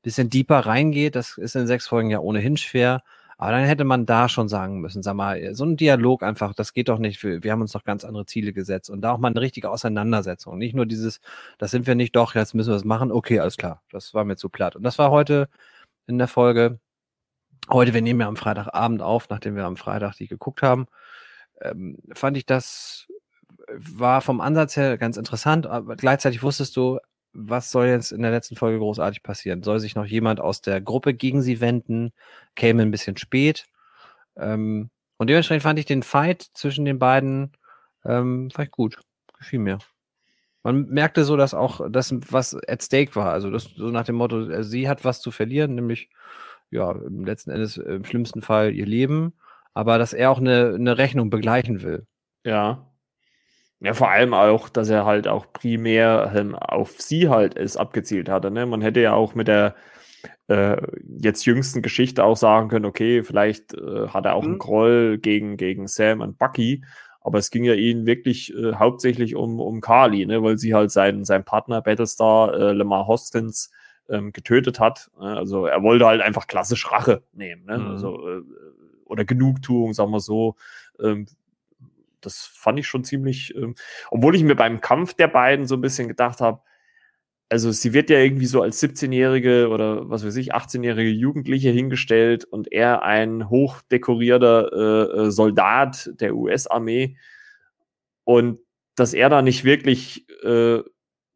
[0.01, 1.15] bisschen deeper reingeht.
[1.15, 3.03] Das ist in sechs Folgen ja ohnehin schwer.
[3.41, 6.73] Aber dann hätte man da schon sagen müssen, sag mal, so ein Dialog einfach, das
[6.73, 7.23] geht doch nicht.
[7.23, 9.71] Wir, wir haben uns doch ganz andere Ziele gesetzt und da auch mal eine richtige
[9.71, 10.59] Auseinandersetzung.
[10.59, 11.21] Nicht nur dieses,
[11.57, 13.11] das sind wir nicht, doch, jetzt müssen wir es machen.
[13.11, 13.81] Okay, alles klar.
[13.91, 14.75] Das war mir zu platt.
[14.75, 15.49] Und das war heute
[16.05, 16.79] in der Folge.
[17.67, 20.85] Heute, wir nehmen ja am Freitagabend auf, nachdem wir am Freitag die geguckt haben,
[21.61, 23.07] ähm, fand ich das
[23.67, 26.99] war vom Ansatz her ganz interessant, aber gleichzeitig wusstest du,
[27.33, 29.63] was soll jetzt in der letzten Folge großartig passieren?
[29.63, 32.11] Soll sich noch jemand aus der Gruppe gegen sie wenden?
[32.55, 33.65] Käme ein bisschen spät.
[34.37, 37.51] Ähm, und dementsprechend fand ich den Fight zwischen den beiden
[38.05, 38.99] ähm, ich gut.
[39.37, 39.79] Gefiel mir.
[40.63, 44.15] Man merkte so, dass auch das, was at stake war, also das so nach dem
[44.15, 46.09] Motto, äh, sie hat was zu verlieren, nämlich
[46.69, 49.33] ja, im letzten Endes äh, im schlimmsten Fall ihr Leben,
[49.73, 52.05] aber dass er auch eine, eine Rechnung begleichen will.
[52.45, 52.90] Ja.
[53.83, 58.29] Ja, vor allem auch, dass er halt auch primär ähm, auf sie halt es abgezielt
[58.29, 58.51] hatte.
[58.51, 58.67] Ne?
[58.67, 59.75] Man hätte ja auch mit der
[60.47, 60.77] äh,
[61.17, 64.49] jetzt jüngsten Geschichte auch sagen können, okay, vielleicht äh, hat er auch mhm.
[64.49, 66.83] einen Groll gegen, gegen Sam und Bucky,
[67.21, 70.43] aber es ging ja ihnen wirklich äh, hauptsächlich um, um Carly, ne?
[70.43, 73.71] weil sie halt seinen, seinen Partner Battlestar äh, Lamar Hoskins
[74.09, 75.09] ähm, getötet hat.
[75.19, 75.37] Ne?
[75.37, 77.65] Also er wollte halt einfach klassisch Rache nehmen.
[77.65, 77.79] Ne?
[77.79, 77.87] Mhm.
[77.87, 78.41] Also, äh,
[79.05, 80.55] oder Genugtuung, sagen wir so.
[81.01, 81.25] Ähm,
[82.21, 83.75] das fand ich schon ziemlich, ähm,
[84.09, 86.61] obwohl ich mir beim Kampf der beiden so ein bisschen gedacht habe,
[87.49, 92.45] also sie wird ja irgendwie so als 17-jährige oder was weiß ich, 18-jährige Jugendliche hingestellt
[92.45, 97.17] und er ein hochdekorierter äh, äh Soldat der US-Armee
[98.23, 98.59] und
[98.95, 100.79] dass er da nicht wirklich äh,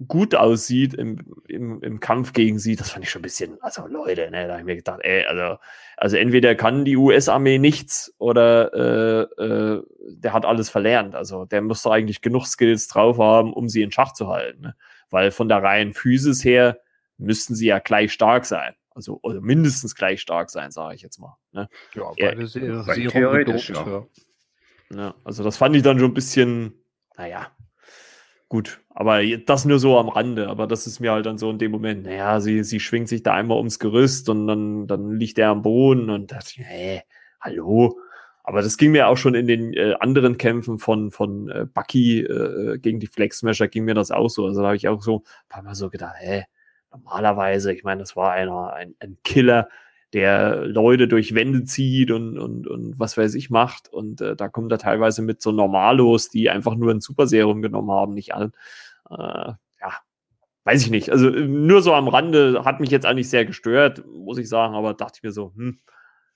[0.08, 3.88] gut aussieht im, im, im Kampf gegen sie, das fand ich schon ein bisschen, also
[3.88, 5.58] Leute, ne, da habe ich mir gedacht, ey, also,
[5.98, 11.16] also entweder kann die US-Armee nichts oder äh, äh, der hat alles verlernt.
[11.16, 14.62] Also der muss doch eigentlich genug Skills drauf haben, um sie in Schach zu halten.
[14.62, 14.76] Ne?
[15.10, 16.80] Weil von der reinen Physis her
[17.18, 18.76] müssten sie ja gleich stark sein.
[18.92, 21.38] Also oder mindestens gleich stark sein, sage ich jetzt mal.
[21.52, 21.70] Ne?
[21.94, 24.06] Ja, beide sehr, sehr theoretisch, ja.
[24.94, 25.16] ja.
[25.24, 26.74] Also das fand ich dann schon ein bisschen,
[27.18, 27.52] naja,
[28.48, 31.58] Gut, aber das nur so am Rande, aber das ist mir halt dann so in
[31.58, 35.40] dem Moment, naja, sie, sie schwingt sich da einmal ums Gerüst und dann, dann liegt
[35.40, 37.02] er am Boden und dachte ich, hey,
[37.42, 38.00] hallo.
[38.44, 42.20] Aber das ging mir auch schon in den äh, anderen Kämpfen von, von äh, Bucky
[42.22, 44.46] äh, gegen die Flexsmasher ging mir das auch so.
[44.46, 46.44] Also da habe ich auch so ein paar Mal so gedacht, hä,
[46.92, 49.68] normalerweise, ich meine, das war einer, ein, ein Killer,
[50.16, 53.90] der Leute durch Wände zieht und, und, und was weiß ich macht.
[53.90, 57.62] Und äh, da kommt er teilweise mit so Normalos, die einfach nur ein Super Serum
[57.62, 58.54] genommen haben, nicht an.
[59.10, 59.16] Äh,
[59.82, 59.94] ja,
[60.64, 61.12] weiß ich nicht.
[61.12, 64.94] Also nur so am Rande hat mich jetzt eigentlich sehr gestört, muss ich sagen, aber
[64.94, 65.80] dachte ich mir so, hm,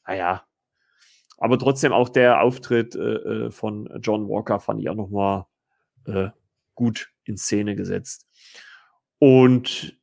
[0.05, 0.43] naja.
[1.37, 2.99] Aber trotzdem auch der Auftritt äh,
[3.45, 5.45] äh, von John Walker fand ich auch nochmal
[6.05, 6.31] äh,
[6.75, 8.27] gut in Szene gesetzt.
[9.19, 9.97] Und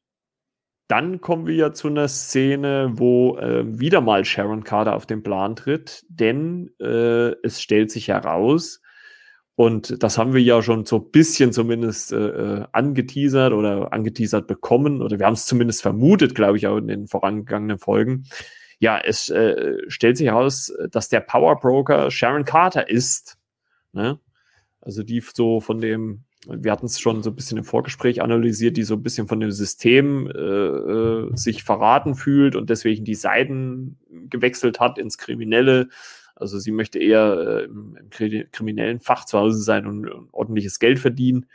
[0.89, 5.23] dann kommen wir ja zu einer Szene, wo äh, wieder mal Sharon Carter auf den
[5.23, 8.81] Plan tritt, denn äh, es stellt sich heraus,
[9.59, 14.47] und das haben wir ja schon so ein bisschen zumindest äh, äh angeteasert oder angeteasert
[14.47, 18.25] bekommen, oder wir haben es zumindest vermutet, glaube ich, auch in den vorangegangenen Folgen.
[18.79, 23.39] Ja, es äh, stellt sich heraus, dass der Power Broker Sharon Carter ist.
[23.93, 24.21] Ne?
[24.83, 28.77] Also die so von dem wir hatten es schon so ein bisschen im Vorgespräch analysiert,
[28.77, 33.15] die so ein bisschen von dem System äh, äh, sich verraten fühlt und deswegen die
[33.15, 33.99] Seiten
[34.31, 35.89] gewechselt hat ins Kriminelle.
[36.35, 40.79] Also sie möchte eher äh, im, im, kriminellen Fach zu Hause sein und, und ordentliches
[40.79, 41.47] Geld verdienen.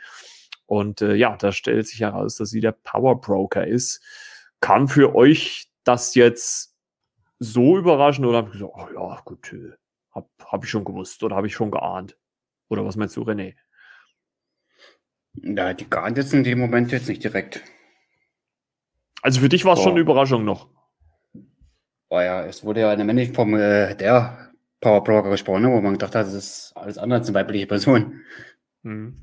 [0.66, 4.02] Und äh, ja, da stellt sich heraus, dass sie der Power Broker ist.
[4.60, 6.76] Kam für euch das jetzt
[7.38, 9.72] so überraschend oder habt ihr gesagt, oh ja, gut, äh,
[10.10, 12.16] hab, hab ich schon gewusst oder habe ich schon geahnt?
[12.68, 13.54] Oder was meinst du, René?
[15.34, 17.62] Ja, die geahnt jetzt in dem Moment jetzt nicht direkt.
[19.22, 20.68] Also für dich war es schon eine Überraschung noch.
[22.08, 25.70] Oh ja, es wurde ja in der männlichen Form äh, der Power Broker gesprochen, ne,
[25.70, 28.20] wo man gedacht hat, das ist alles andere als eine weibliche Person.
[28.82, 29.16] Mhm.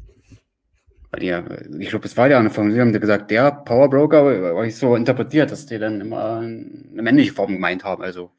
[1.11, 4.23] Weil die, ich glaube, es war ja eine Form, sie haben gesagt, der Power Broker,
[4.55, 8.01] war ich so interpretiert, dass die dann immer eine männliche Form gemeint haben.
[8.01, 8.31] Also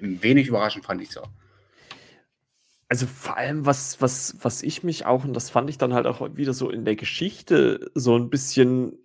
[0.00, 1.22] wenig überraschend fand ich so
[2.88, 6.06] also vor allem, was, was, was ich mich auch, und das fand ich dann halt
[6.06, 8.98] auch wieder so in der Geschichte so ein bisschen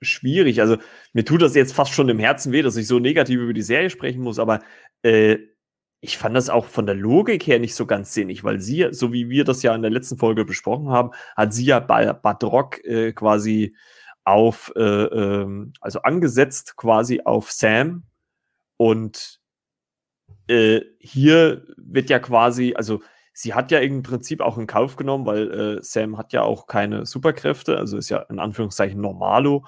[0.00, 0.60] schwierig.
[0.60, 0.78] Also
[1.12, 3.62] mir tut das jetzt fast schon im Herzen weh, dass ich so negativ über die
[3.62, 4.60] Serie sprechen muss, aber
[5.02, 5.38] äh,
[6.00, 9.12] ich fand das auch von der Logik her nicht so ganz sinnig, weil sie, so
[9.12, 13.12] wie wir das ja in der letzten Folge besprochen haben, hat sie ja Badrock äh,
[13.12, 13.76] quasi
[14.24, 18.04] auf, äh, ähm, also angesetzt quasi auf Sam
[18.78, 19.39] und
[20.50, 23.00] äh, hier wird ja quasi, also
[23.32, 26.66] sie hat ja im Prinzip auch in Kauf genommen, weil äh, Sam hat ja auch
[26.66, 29.64] keine Superkräfte, also ist ja in Anführungszeichen Normalo.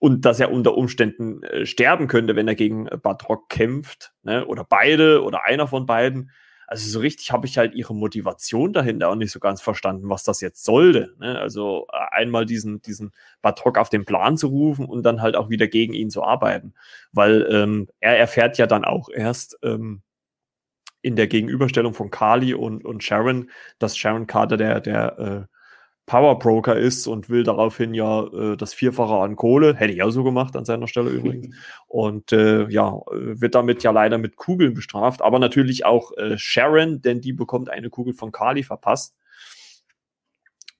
[0.00, 4.44] und dass er unter Umständen äh, sterben könnte, wenn er gegen äh, Batrock kämpft, ne?
[4.46, 6.30] oder beide oder einer von beiden.
[6.70, 10.22] Also so richtig habe ich halt ihre Motivation dahinter auch nicht so ganz verstanden, was
[10.22, 11.16] das jetzt sollte.
[11.18, 11.36] Ne?
[11.36, 13.10] Also äh, einmal diesen, diesen
[13.42, 16.74] Batrock auf den Plan zu rufen und dann halt auch wieder gegen ihn zu arbeiten.
[17.10, 20.02] Weil ähm, er erfährt ja dann auch erst ähm,
[21.02, 25.56] in der Gegenüberstellung von Carly und, und Sharon, dass Sharon Carter der, der äh,
[26.10, 30.24] Powerbroker ist und will daraufhin ja äh, das Vierfache an Kohle, hätte ich auch so
[30.24, 31.54] gemacht an seiner Stelle übrigens,
[31.86, 37.00] und äh, ja, wird damit ja leider mit Kugeln bestraft, aber natürlich auch äh, Sharon,
[37.00, 39.14] denn die bekommt eine Kugel von Carly verpasst.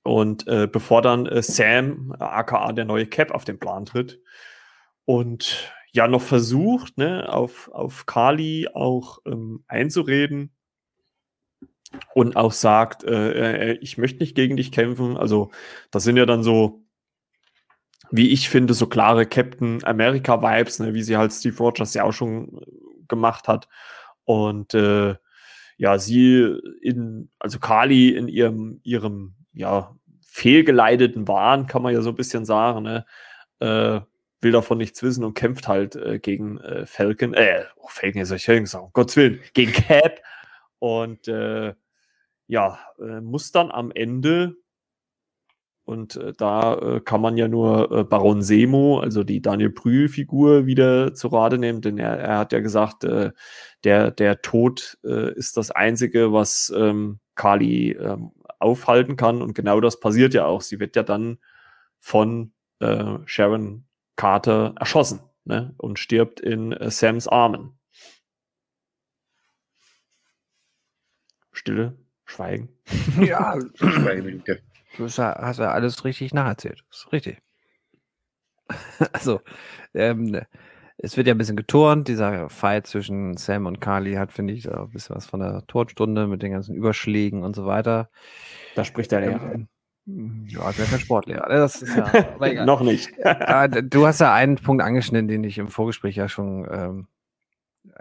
[0.02, 4.20] Und äh, bevor dann äh, Sam, aka der neue Cap, auf den Plan tritt
[5.04, 10.50] und ja noch versucht, ne, auf, auf Carly auch ähm, einzureden,
[12.14, 15.16] und auch sagt, äh, äh, ich möchte nicht gegen dich kämpfen.
[15.16, 15.50] Also
[15.90, 16.83] das sind ja dann so,
[18.11, 22.05] wie ich finde, so klare Captain America Vibes, ne, wie sie halt Steve Rogers ja
[22.05, 22.61] auch schon
[23.09, 23.68] gemacht hat.
[24.24, 25.16] Und äh,
[25.76, 32.11] ja, sie in, also Kali in ihrem, ihrem, ja, fehlgeleiteten Wahn, kann man ja so
[32.11, 33.05] ein bisschen sagen, ne,
[33.59, 34.00] äh,
[34.40, 38.31] will davon nichts wissen und kämpft halt äh, gegen äh, Falcon, äh, oh, Falcon ist
[38.31, 40.20] ja sagen, um Gottes Willen, gegen Cap
[40.79, 41.74] und äh,
[42.50, 44.56] ja, äh, muss dann am Ende,
[45.84, 50.66] und äh, da äh, kann man ja nur äh, Baron Semo, also die Daniel Brühl-Figur,
[50.66, 53.32] wieder zu Rate nehmen, denn er, er hat ja gesagt, äh,
[53.84, 59.42] der, der Tod äh, ist das Einzige, was ähm, Kali ähm, aufhalten kann.
[59.42, 60.60] Und genau das passiert ja auch.
[60.60, 61.38] Sie wird ja dann
[62.00, 62.52] von
[63.26, 63.84] Sharon
[64.16, 65.74] Carter erschossen ne?
[65.76, 67.78] und stirbt in Sams Armen.
[71.52, 71.98] Stille.
[72.30, 72.68] Schweigen.
[73.20, 74.60] Ja, Schweigeminute.
[74.96, 76.84] Du hast ja alles richtig nacherzählt.
[76.88, 77.38] Das ist richtig.
[79.12, 79.40] also,
[79.94, 80.40] ähm,
[80.98, 82.08] es wird ja ein bisschen geturnt.
[82.08, 86.26] Dieser Fight zwischen Sam und Carly hat, finde ich, ein bisschen was von der Todstunde
[86.26, 88.10] mit den ganzen Überschlägen und so weiter.
[88.74, 89.54] Da spricht der Lehrer.
[90.06, 91.48] Ähm, ja, der ist kein Sportlehrer.
[91.48, 91.54] Ne?
[91.56, 93.10] Das ist ja, Noch nicht.
[93.84, 97.08] du hast ja einen Punkt angeschnitten, den ich im Vorgespräch ja schon ähm,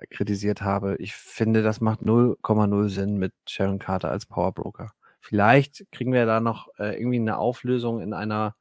[0.10, 0.96] kritisiert habe.
[0.98, 4.92] Ich finde, das macht 0,0 Sinn mit Sharon Carter als Powerbroker.
[5.22, 8.56] Vielleicht kriegen wir da noch äh, irgendwie eine Auflösung in einer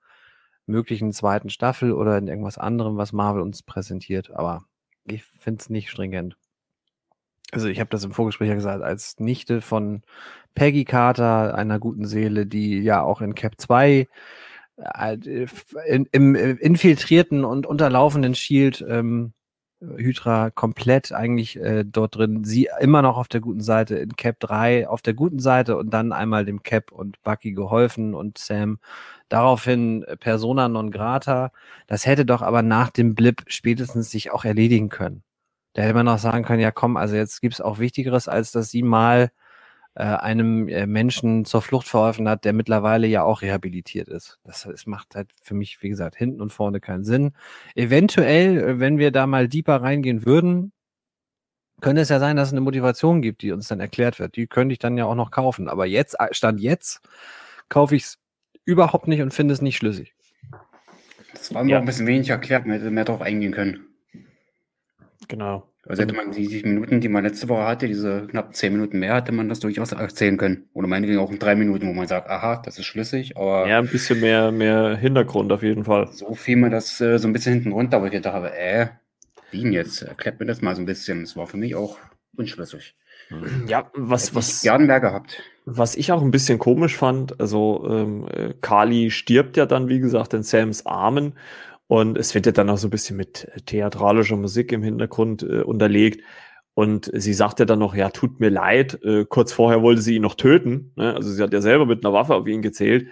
[0.67, 4.65] möglichen zweiten Staffel oder in irgendwas anderem, was Marvel uns präsentiert, aber
[5.05, 6.37] ich finde es nicht stringent.
[7.53, 10.03] Also ich habe das im Vorgespräch ja gesagt, als Nichte von
[10.55, 14.07] Peggy Carter, einer guten Seele, die ja auch in Cap 2
[14.77, 15.47] äh,
[15.87, 19.33] in, im infiltrierten und unterlaufenden Shield ähm,
[19.81, 22.45] Hydra komplett eigentlich äh, dort drin.
[22.45, 25.91] Sie immer noch auf der guten Seite, in Cap 3 auf der guten Seite und
[25.91, 28.79] dann einmal dem Cap und Bucky geholfen und Sam
[29.29, 31.53] daraufhin äh, Persona non grata.
[31.87, 35.23] Das hätte doch aber nach dem Blip spätestens sich auch erledigen können.
[35.75, 38.71] Da hätte man noch sagen können, ja komm, also jetzt gibt's auch Wichtigeres, als dass
[38.71, 39.31] sie mal
[39.99, 44.39] äh, einem äh, Menschen zur Flucht verholfen hat, der mittlerweile ja auch rehabilitiert ist.
[44.45, 47.33] Das, das macht halt für mich, wie gesagt, hinten und vorne keinen Sinn.
[47.75, 50.71] Eventuell, äh, wenn wir da mal deeper reingehen würden,
[51.81, 54.37] könnte es ja sein, dass es eine Motivation gibt, die uns dann erklärt wird.
[54.37, 55.69] Die könnte ich dann ja auch noch kaufen.
[55.69, 57.01] Aber jetzt, Stand jetzt,
[57.69, 58.19] kaufe ich es
[58.65, 60.15] überhaupt nicht und finde es nicht schlüssig.
[61.33, 61.77] Das war mir ja.
[61.79, 63.88] auch ein bisschen wenig erklärt, man hätte mehr darauf eingehen können.
[65.29, 65.69] Genau.
[65.87, 69.15] Also hätte man die, Minuten, die man letzte Woche hatte, diese knapp zehn Minuten mehr,
[69.15, 70.69] hätte man das durchaus erzählen können.
[70.75, 73.67] Oder meinetwegen auch in drei Minuten, wo man sagt, aha, das ist schlüssig, aber.
[73.67, 76.09] Ja, ein bisschen mehr, mehr Hintergrund auf jeden Fall.
[76.13, 78.89] So fiel mir das äh, so ein bisschen hinten runter, aber ich dachte, äh,
[79.51, 80.03] wie denn jetzt?
[80.03, 81.23] Erklärt mir das mal so ein bisschen.
[81.23, 81.97] Das war für mich auch
[82.37, 82.95] unschlüssig.
[83.67, 84.63] Ja, was, was.
[84.63, 85.43] Gern mehr gehabt.
[85.65, 90.01] Was ich auch ein bisschen komisch fand, also ähm, äh, Kali stirbt ja dann, wie
[90.01, 91.35] gesagt, in Sams Armen
[91.89, 95.63] und es wird ja dann auch so ein bisschen mit theatralischer Musik im Hintergrund äh,
[95.63, 96.23] unterlegt.
[96.75, 99.03] Und sie sagte dann noch, ja, tut mir leid.
[99.03, 100.93] Äh, kurz vorher wollte sie ihn noch töten.
[100.97, 101.15] Ne?
[101.15, 103.09] Also sie hat ja selber mit einer Waffe auf ihn gezählt.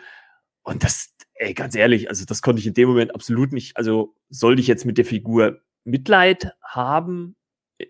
[0.62, 3.78] Und das, ey, ganz ehrlich, also das konnte ich in dem Moment absolut nicht.
[3.78, 7.34] Also sollte ich jetzt mit der Figur Mitleid haben?
[7.78, 7.86] Äh,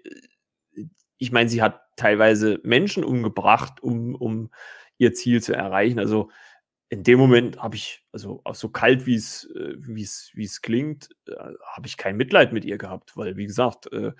[1.19, 4.51] ich meine, sie hat teilweise Menschen umgebracht, um, um
[4.99, 5.99] ihr Ziel zu erreichen.
[5.99, 6.31] Also
[6.89, 10.45] in dem Moment habe ich, also auch so kalt, wie es, äh, wie es, wie
[10.45, 11.33] es klingt, äh,
[11.75, 14.13] habe ich kein Mitleid mit ihr gehabt, weil, wie gesagt, äh,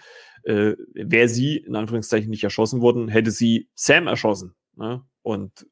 [0.43, 4.55] äh, wäre sie in Anführungszeichen nicht erschossen worden, hätte sie Sam erschossen.
[4.75, 5.05] Ne?
[5.23, 5.67] Und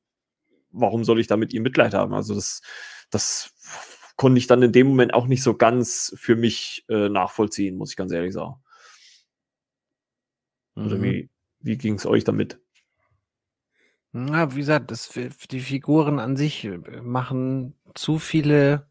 [0.70, 2.14] warum soll ich da mit ihr Mitleid haben?
[2.14, 2.62] Also das,
[3.10, 3.52] das
[4.16, 7.90] konnte ich dann in dem Moment auch nicht so ganz für mich äh, nachvollziehen, muss
[7.90, 8.54] ich ganz ehrlich sagen.
[10.76, 10.86] Mhm.
[10.86, 12.60] Oder wie, wie ging es euch damit?
[14.16, 15.10] Na, wie gesagt, das,
[15.50, 18.86] die Figuren an sich äh, machen zu viele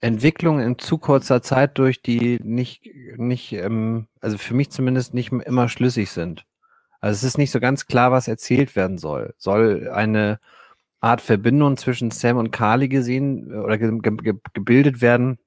[0.00, 5.32] Entwicklung in zu kurzer Zeit durch, die nicht, nicht, ähm, also für mich zumindest nicht
[5.32, 6.46] immer schlüssig sind.
[7.00, 9.34] Also es ist nicht so ganz klar, was erzählt werden soll.
[9.38, 10.38] Soll eine
[11.00, 15.38] Art Verbindung zwischen Sam und Carly gesehen äh, oder ge ge gebildet werden,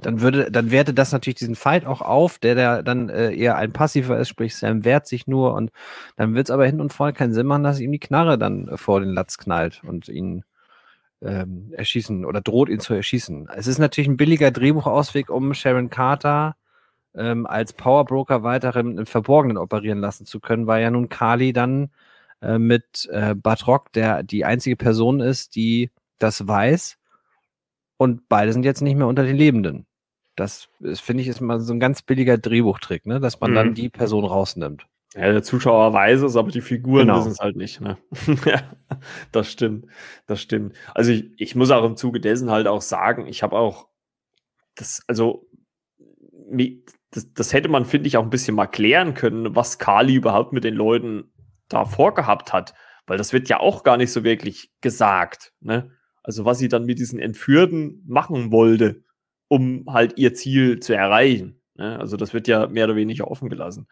[0.00, 3.56] dann würde, dann werte das natürlich diesen Fight auch auf, der, der dann äh, eher
[3.56, 5.70] ein passiver ist, sprich Sam wehrt sich nur und
[6.16, 8.68] dann wird es aber hin und vorne keinen Sinn machen, dass ihm die Knarre dann
[8.68, 10.44] äh, vor den Latz knallt und ihn
[11.22, 13.48] ähm, erschießen oder droht ihn zu erschießen.
[13.54, 16.56] Es ist natürlich ein billiger Drehbuchausweg, um Sharon Carter
[17.14, 21.52] ähm, als Powerbroker weiter im, im, Verborgenen operieren lassen zu können, weil ja nun Kali
[21.52, 21.90] dann
[22.42, 26.98] äh, mit äh, Batrock der die einzige Person ist, die das weiß
[27.96, 29.86] und beide sind jetzt nicht mehr unter den Lebenden.
[30.36, 33.20] Das finde ich ist mal so ein ganz billiger Drehbuchtrick, ne?
[33.20, 33.54] dass man mhm.
[33.54, 34.86] dann die Person rausnimmt.
[35.14, 37.20] Ja, der Zuschauer weiß es, aber die Figuren genau.
[37.20, 37.80] wissen es halt nicht.
[37.80, 37.96] Ne?
[38.44, 38.62] ja,
[39.32, 39.86] das stimmt.
[40.26, 40.74] Das stimmt.
[40.94, 43.88] Also ich, ich muss auch im Zuge dessen halt auch sagen, ich habe auch
[44.74, 45.48] das, also
[47.10, 50.52] das, das hätte man, finde ich, auch ein bisschen mal klären können, was Kali überhaupt
[50.52, 51.32] mit den Leuten
[51.68, 52.74] da vorgehabt hat.
[53.06, 55.54] Weil das wird ja auch gar nicht so wirklich gesagt.
[55.60, 55.95] Ne?
[56.26, 59.04] Also was sie dann mit diesen Entführten machen wollte,
[59.46, 61.62] um halt ihr Ziel zu erreichen.
[61.76, 61.98] Ne?
[62.00, 63.86] Also das wird ja mehr oder weniger offen gelassen.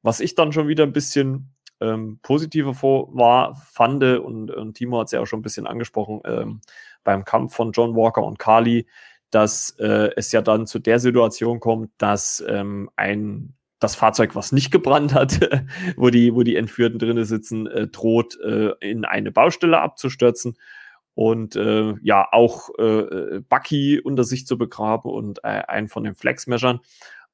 [0.00, 5.00] Was ich dann schon wieder ein bisschen ähm, positiver vor war, fand, und, und Timo
[5.00, 6.60] hat es ja auch schon ein bisschen angesprochen, ähm,
[7.02, 8.86] beim Kampf von John Walker und Carly,
[9.30, 14.52] dass äh, es ja dann zu der Situation kommt, dass ähm, ein das Fahrzeug, was
[14.52, 15.40] nicht gebrannt hat,
[15.96, 20.56] wo die, wo die Entführten drinnen sitzen, äh, droht, äh, in eine Baustelle abzustürzen
[21.14, 26.14] und äh, ja auch äh, Bucky unter sich zu begraben und äh, einen von den
[26.14, 26.80] Flexmeshern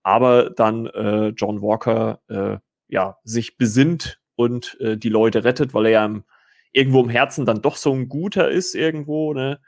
[0.09, 2.57] aber dann äh, John Walker äh,
[2.89, 6.25] ja sich besinnt und äh, die Leute rettet, weil er ja im,
[6.73, 9.61] irgendwo im Herzen dann doch so ein Guter ist irgendwo, ne?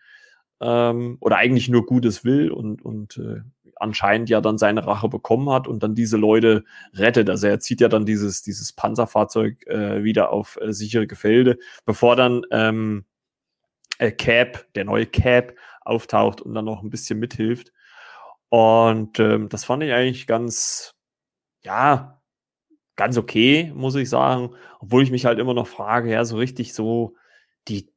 [0.62, 3.40] Ähm, oder eigentlich nur Gutes will und, und äh,
[3.76, 7.28] anscheinend ja dann seine Rache bekommen hat und dann diese Leute rettet.
[7.28, 12.16] Also er zieht ja dann dieses, dieses Panzerfahrzeug äh, wieder auf äh, sichere Gefilde, bevor
[12.16, 13.04] dann ähm,
[14.00, 17.72] äh, Cap, der neue Cap, auftaucht und dann noch ein bisschen mithilft.
[18.48, 20.94] Und ähm, das fand ich eigentlich ganz,
[21.62, 22.20] ja,
[22.96, 24.54] ganz okay, muss ich sagen.
[24.80, 27.14] Obwohl ich mich halt immer noch frage, ja, so richtig so
[27.68, 27.92] die,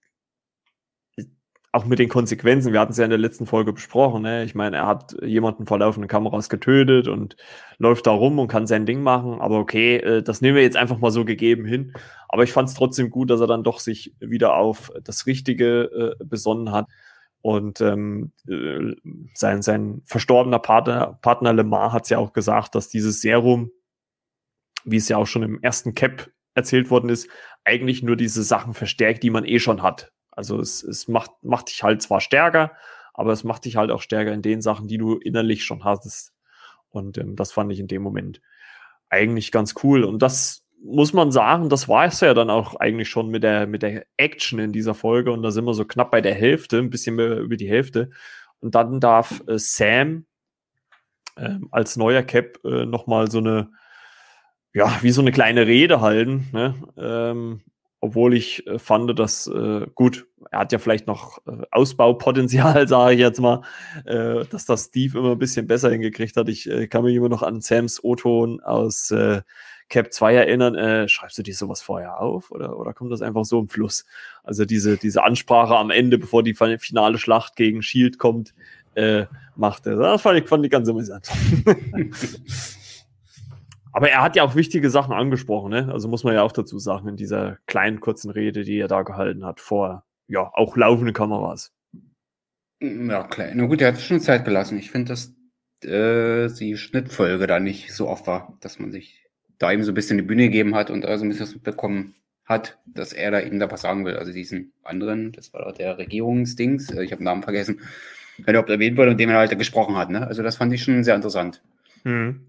[1.74, 4.44] auch mit den Konsequenzen, wir hatten es ja in der letzten Folge besprochen, ne?
[4.44, 7.36] Ich meine, er hat jemanden vor laufenden Kameras getötet und
[7.80, 10.78] läuft da rum und kann sein Ding machen, aber okay, äh, das nehmen wir jetzt
[10.78, 11.94] einfach mal so gegeben hin.
[12.30, 16.16] Aber ich fand es trotzdem gut, dass er dann doch sich wieder auf das Richtige
[16.20, 16.88] äh, besonnen hat
[17.44, 18.94] und ähm, äh,
[19.34, 23.72] sein, sein verstorbener Partner, Partner Lemar hat es ja auch gesagt, dass dieses Serum,
[24.86, 27.28] wie es ja auch schon im ersten Cap erzählt worden ist,
[27.66, 30.13] eigentlich nur diese Sachen verstärkt, die man eh schon hat.
[30.36, 32.72] Also es, es macht, macht dich halt zwar stärker,
[33.14, 36.34] aber es macht dich halt auch stärker in den Sachen, die du innerlich schon hattest.
[36.90, 38.42] Und ähm, das fand ich in dem Moment
[39.10, 40.04] eigentlich ganz cool.
[40.04, 43.68] Und das muss man sagen, das war es ja dann auch eigentlich schon mit der,
[43.68, 45.32] mit der Action in dieser Folge.
[45.32, 48.10] Und da sind wir so knapp bei der Hälfte, ein bisschen mehr über die Hälfte.
[48.60, 50.26] Und dann darf äh, Sam
[51.36, 53.72] äh, als neuer Cap äh, nochmal so eine,
[54.74, 56.50] ja, wie so eine kleine Rede halten.
[56.52, 56.76] Ne?
[56.98, 57.62] Ähm,
[58.04, 63.14] obwohl ich äh, fand, dass, äh, gut, er hat ja vielleicht noch äh, Ausbaupotenzial, sage
[63.14, 63.62] ich jetzt mal,
[64.04, 66.50] äh, dass das Steve immer ein bisschen besser hingekriegt hat.
[66.50, 69.42] Ich äh, kann mich immer noch an Sams O-Ton aus äh,
[69.88, 73.60] Cap 2 erinnern, schreibst du dir sowas vorher auf oder, oder kommt das einfach so
[73.60, 74.06] im Fluss?
[74.44, 78.56] Also diese, diese Ansprache am Ende, bevor die finale Schlacht gegen Shield kommt,
[79.56, 79.98] macht er.
[79.98, 81.30] Das fand ich, fand ich ganz amüsant.
[83.94, 85.90] Aber er hat ja auch wichtige Sachen angesprochen, ne?
[85.92, 89.04] Also muss man ja auch dazu sagen, in dieser kleinen, kurzen Rede, die er da
[89.04, 91.72] gehalten hat, vor ja auch laufenden Kameras.
[92.82, 93.50] Ja, klar.
[93.54, 94.78] Na gut, er hat schon Zeit gelassen.
[94.78, 95.34] Ich finde, dass
[95.84, 99.24] äh, die Schnittfolge da nicht so oft war, dass man sich
[99.58, 102.16] da ihm so ein bisschen die Bühne gegeben hat und also ein bisschen bekommen
[102.46, 104.18] hat, dass er da eben da was sagen will.
[104.18, 107.80] Also diesen anderen, das war der Regierungsdings, äh, ich habe den Namen vergessen,
[108.38, 110.10] wenn er überhaupt erwähnt wurde und dem er halt gesprochen hat.
[110.10, 110.26] Ne?
[110.26, 111.62] Also das fand ich schon sehr interessant,
[112.04, 112.42] mhm.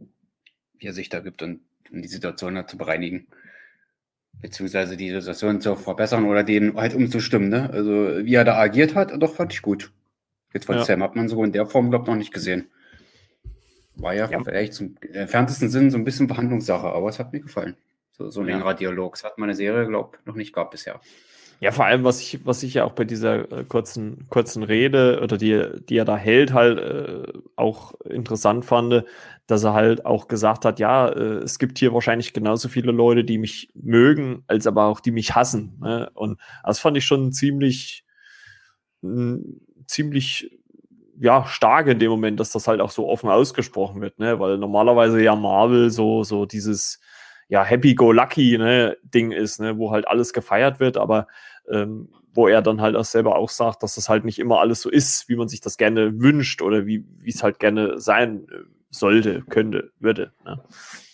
[0.84, 1.60] Wie er sich da gibt und
[1.90, 3.26] um die Situation halt zu bereinigen.
[4.42, 7.48] Beziehungsweise die Situation zu verbessern oder den halt umzustimmen.
[7.48, 7.70] Ne?
[7.70, 7.90] Also
[8.24, 9.92] wie er da agiert hat, doch fand ich gut.
[10.52, 10.84] Jetzt von ja.
[10.84, 12.66] Sam hat man so in der Form, glaube ich, noch nicht gesehen.
[13.96, 14.42] War ja, ja.
[14.42, 17.76] vielleicht zum entferntesten Sinn so ein bisschen Verhandlungssache, aber es hat mir gefallen.
[18.12, 18.54] So, so ein ja.
[18.54, 19.14] längerer Dialog.
[19.14, 21.00] Das hat meine Serie, glaube ich, noch nicht gehabt bisher.
[21.64, 25.20] Ja, vor allem, was ich, was ich ja auch bei dieser äh, kurzen, kurzen Rede
[25.22, 29.04] oder die, die er da hält, halt äh, auch interessant fand,
[29.46, 33.24] dass er halt auch gesagt hat, ja, äh, es gibt hier wahrscheinlich genauso viele Leute,
[33.24, 35.78] die mich mögen, als aber auch die mich hassen.
[35.80, 36.10] Ne?
[36.12, 38.04] Und das fand ich schon ziemlich,
[39.86, 40.50] ziemlich
[41.18, 44.38] ja, stark in dem Moment, dass das halt auch so offen ausgesprochen wird, ne?
[44.38, 47.00] Weil normalerweise ja Marvel so, so dieses
[47.48, 51.26] ja, Happy-Go-Lucky ne, Ding ist, ne, wo halt alles gefeiert wird, aber
[51.70, 54.82] ähm, wo er dann halt auch selber auch sagt, dass das halt nicht immer alles
[54.82, 58.64] so ist, wie man sich das gerne wünscht oder wie es halt gerne sein äh,
[58.90, 60.32] sollte, könnte, würde.
[60.44, 60.60] Ne?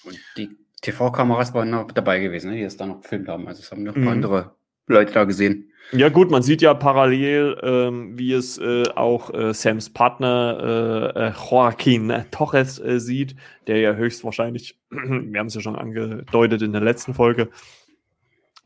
[0.04, 3.46] Und die TV-Kameras waren noch dabei gewesen, ne, die es da noch gefilmt haben.
[3.46, 4.08] Also es haben noch mhm.
[4.08, 4.52] andere
[4.86, 5.70] Leute da gesehen.
[5.92, 11.28] Ja gut, man sieht ja parallel, ähm, wie es äh, auch äh, Sams Partner äh,
[11.28, 13.34] äh Joaquin Torres äh, sieht,
[13.66, 17.48] der ja höchstwahrscheinlich, wir haben es ja schon angedeutet in der letzten Folge,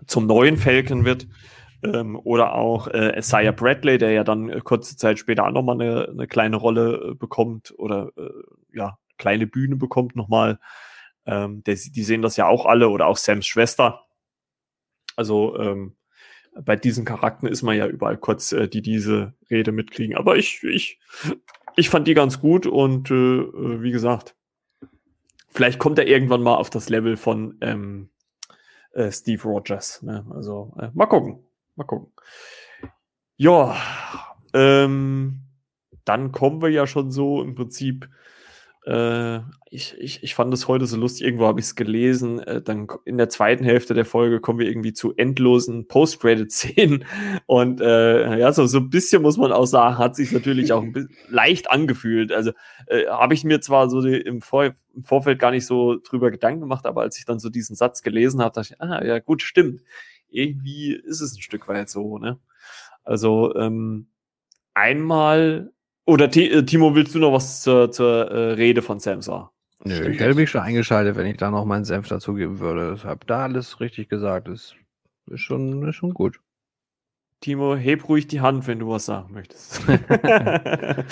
[0.06, 1.26] zum neuen Falcon wird.
[1.84, 6.08] Ähm, oder auch äh, Isaiah Bradley, der ja dann kurze Zeit später auch nochmal eine,
[6.08, 8.10] eine kleine Rolle bekommt oder
[8.72, 10.58] ja, kleine Bühne bekommt nochmal.
[11.26, 14.04] Ähm, der, die sehen das ja auch alle oder auch Sams Schwester.
[15.16, 15.96] Also ähm,
[16.54, 20.16] bei diesen Charakteren ist man ja überall kurz, äh, die diese Rede mitkriegen.
[20.16, 21.00] Aber ich, ich,
[21.76, 24.36] ich fand die ganz gut und äh, äh, wie gesagt,
[25.50, 28.10] vielleicht kommt er irgendwann mal auf das Level von ähm,
[28.92, 30.02] äh, Steve Rogers.
[30.02, 30.26] Ne?
[30.30, 31.44] Also äh, mal gucken,
[31.76, 32.12] mal gucken.
[33.36, 33.76] Ja,
[34.52, 35.40] ähm,
[36.04, 38.08] dann kommen wir ja schon so im Prinzip
[38.86, 39.38] äh,
[39.70, 42.38] ich, ich, ich fand es heute so lustig, irgendwo habe ich es gelesen.
[42.40, 47.06] Äh, dann in der zweiten Hälfte der Folge kommen wir irgendwie zu endlosen Post-Credit-Szenen.
[47.46, 50.82] Und äh, ja, so, so ein bisschen muss man auch sagen, hat sich natürlich auch
[50.82, 52.30] ein bisschen leicht angefühlt.
[52.30, 52.52] Also
[52.86, 56.30] äh, habe ich mir zwar so die, im, Vor im Vorfeld gar nicht so drüber
[56.30, 59.18] Gedanken gemacht, aber als ich dann so diesen Satz gelesen habe, dachte ich, ah, ja,
[59.18, 59.80] gut, stimmt.
[60.28, 62.38] Irgendwie ist es ein Stück weit so, ne?
[63.02, 64.08] Also, ähm,
[64.74, 65.72] einmal
[66.06, 69.48] oder äh, Timo, willst du noch was zur, zur äh, Rede von Sam sagen?
[69.84, 72.94] Nö, Stimmt ich hätte mich schon eingeschaltet, wenn ich da noch meinen Senf dazugeben würde.
[72.96, 74.48] Ich habe da alles richtig gesagt.
[74.48, 74.74] Das
[75.26, 76.40] ist schon, ist schon gut.
[77.40, 79.82] Timo, heb ruhig die Hand, wenn du was sagen möchtest.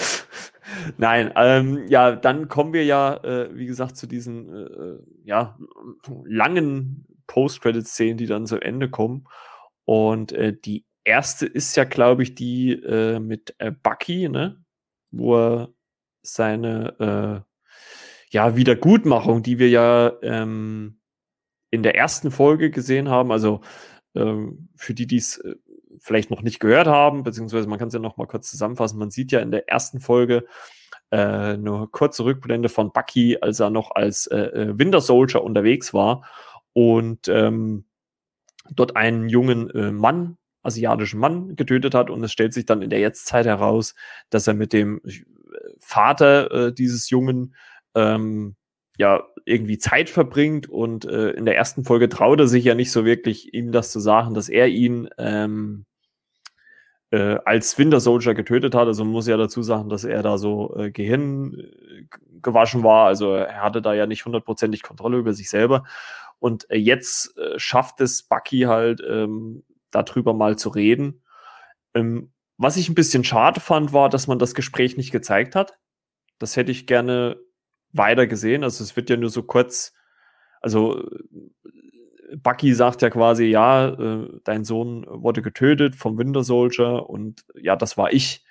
[0.96, 5.58] Nein, ähm, ja, dann kommen wir ja, äh, wie gesagt, zu diesen äh, ja,
[6.24, 9.26] langen Post-Credit-Szenen, die dann zu Ende kommen.
[9.84, 14.62] Und äh, die erste ist ja, glaube ich, die äh, mit äh, Bucky, ne?
[15.10, 15.68] wo er
[16.22, 17.52] seine äh,
[18.30, 21.00] ja, Wiedergutmachung, die wir ja ähm,
[21.70, 23.60] in der ersten Folge gesehen haben, also
[24.14, 25.56] ähm, für die, die es äh,
[25.98, 29.10] vielleicht noch nicht gehört haben, beziehungsweise man kann es ja noch mal kurz zusammenfassen, man
[29.10, 30.46] sieht ja in der ersten Folge
[31.10, 35.92] äh, eine kurze Rückblende von Bucky, als er noch als äh, äh Winter Soldier unterwegs
[35.92, 36.24] war
[36.72, 37.84] und ähm,
[38.70, 42.90] dort einen jungen äh, Mann asiatischen Mann getötet hat und es stellt sich dann in
[42.90, 43.94] der Jetztzeit heraus,
[44.30, 45.12] dass er mit dem äh,
[45.78, 47.54] Vater äh, dieses Jungen
[47.94, 48.56] ähm,
[48.96, 52.92] ja irgendwie Zeit verbringt und äh, in der ersten Folge traut er sich ja nicht
[52.92, 55.84] so wirklich, ihm das zu sagen, dass er ihn ähm,
[57.10, 58.86] äh, als Winter Soldier getötet hat.
[58.86, 62.04] Also man muss ja dazu sagen, dass er da so äh, Gehirn äh,
[62.40, 63.06] gewaschen war.
[63.06, 65.84] Also er hatte da ja nicht hundertprozentig Kontrolle über sich selber.
[66.42, 69.62] Und äh, jetzt äh, schafft es Bucky halt, ähm,
[69.92, 71.22] darüber mal zu reden.
[71.94, 75.78] Ähm, was ich ein bisschen schade fand, war, dass man das Gespräch nicht gezeigt hat.
[76.40, 77.36] Das hätte ich gerne
[77.92, 78.64] weiter gesehen.
[78.64, 79.92] Also es wird ja nur so kurz,
[80.60, 81.08] also
[82.34, 87.76] Bucky sagt ja quasi, ja, äh, dein Sohn wurde getötet vom Winter Soldier und ja,
[87.76, 88.44] das war ich.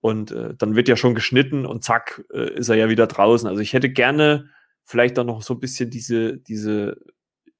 [0.00, 3.48] Und äh, dann wird ja schon geschnitten und zack, äh, ist er ja wieder draußen.
[3.48, 4.50] Also ich hätte gerne
[4.84, 6.96] vielleicht dann noch so ein bisschen diese, diese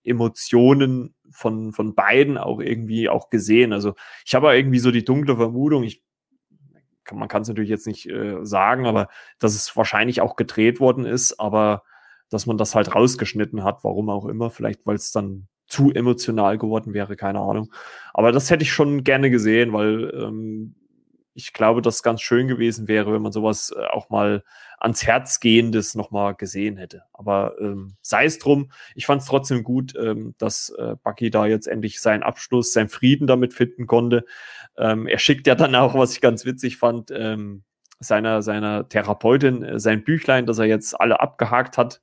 [0.05, 3.73] Emotionen von, von beiden auch irgendwie auch gesehen.
[3.73, 3.95] Also
[4.25, 6.03] ich habe irgendwie so die dunkle Vermutung, ich
[7.05, 10.81] kann, man kann es natürlich jetzt nicht äh, sagen, aber dass es wahrscheinlich auch gedreht
[10.81, 11.83] worden ist, aber
[12.31, 16.59] dass man das halt rausgeschnitten hat, warum auch immer, vielleicht weil es dann zu emotional
[16.59, 17.73] geworden wäre, keine Ahnung.
[18.13, 20.75] Aber das hätte ich schon gerne gesehen, weil ähm,
[21.35, 24.45] ich glaube, dass ganz schön gewesen wäre, wenn man sowas äh, auch mal
[24.79, 27.03] ans Herz gehendes nochmal gesehen hätte.
[27.13, 31.47] Aber ähm, sei es drum, ich fand es trotzdem gut, ähm, dass äh, Bucky da
[31.47, 34.25] jetzt endlich seinen Abschluss, seinen Frieden damit finden konnte.
[34.77, 37.65] Ähm, er schickt ja dann auch, was ich ganz witzig fand, ähm,
[37.99, 42.01] seiner, seiner Therapeutin äh, sein Büchlein, das er jetzt alle abgehakt hat,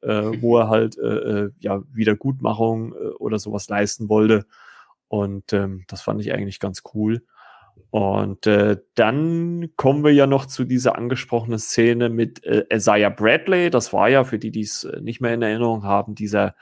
[0.00, 0.08] äh,
[0.40, 4.46] wo er halt äh, äh, ja Wiedergutmachung äh, oder sowas leisten wollte.
[5.08, 7.22] Und ähm, das fand ich eigentlich ganz cool.
[7.90, 13.70] Und äh, dann kommen wir ja noch zu dieser angesprochenen Szene mit äh, Isaiah Bradley.
[13.70, 16.54] Das war ja, für die, die es äh, nicht mehr in Erinnerung haben, dieser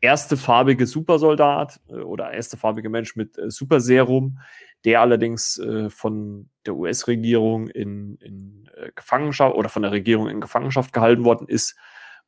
[0.00, 4.38] erste farbige Supersoldat äh, oder erste farbige Mensch mit äh, Superserum,
[4.84, 10.40] der allerdings äh, von der US-Regierung in, in äh, Gefangenschaft oder von der Regierung in
[10.40, 11.76] Gefangenschaft gehalten worden ist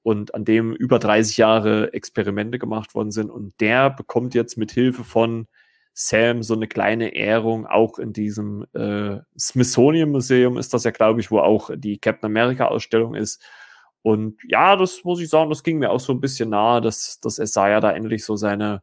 [0.03, 3.31] und an dem über 30 Jahre Experimente gemacht worden sind.
[3.31, 5.47] Und der bekommt jetzt mit Hilfe von
[5.93, 11.21] Sam so eine kleine Ehrung, auch in diesem äh, Smithsonian Museum ist das ja, glaube
[11.21, 13.43] ich, wo auch die Captain America Ausstellung ist.
[14.03, 17.21] Und ja, das muss ich sagen, das ging mir auch so ein bisschen nahe, dass,
[17.21, 18.83] dass Isaiah da endlich so seine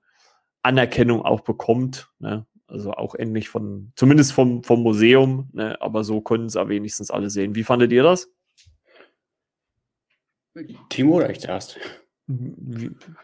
[0.62, 2.10] Anerkennung auch bekommt.
[2.20, 2.46] Ne?
[2.68, 5.82] Also auch endlich von, zumindest vom, vom Museum, ne?
[5.82, 7.56] aber so können es auch wenigstens alle sehen.
[7.56, 8.30] Wie fandet ihr das?
[10.90, 11.80] Timo oder ich zuerst?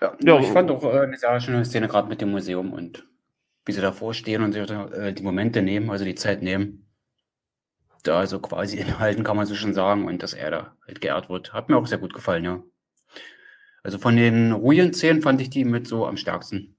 [0.02, 3.06] Ja, ja, ich fand auch äh, eine sehr schöne Szene gerade mit dem Museum und
[3.66, 6.86] wie sie davor stehen und sich äh, die Momente nehmen, also die Zeit nehmen.
[8.04, 11.30] Da also quasi inhalten kann man so schon sagen und dass er da halt geehrt
[11.30, 11.54] wird.
[11.54, 12.64] Hat mir auch sehr gut gefallen, ja.
[13.84, 16.76] Also von den ruhigen Szenen fand ich die mit so am stärksten.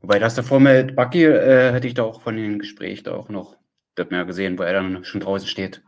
[0.00, 3.30] Wobei das davor mit Bucky äh, hätte ich da auch von den Gesprächen da auch
[3.30, 3.56] noch
[3.94, 5.82] das mehr gesehen, wo er dann schon draußen steht.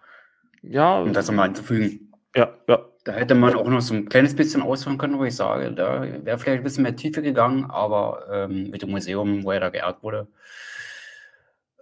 [0.63, 1.01] Ja.
[1.01, 2.06] Um das nochmal anzufügen.
[2.37, 2.85] Ja, ja.
[3.05, 6.03] Da hätte man auch noch so ein kleines bisschen ausführen können, wo ich sage, da
[6.03, 9.71] wäre vielleicht ein bisschen mehr Tiefe gegangen, aber ähm, mit dem Museum, wo er da
[9.71, 10.27] geehrt wurde.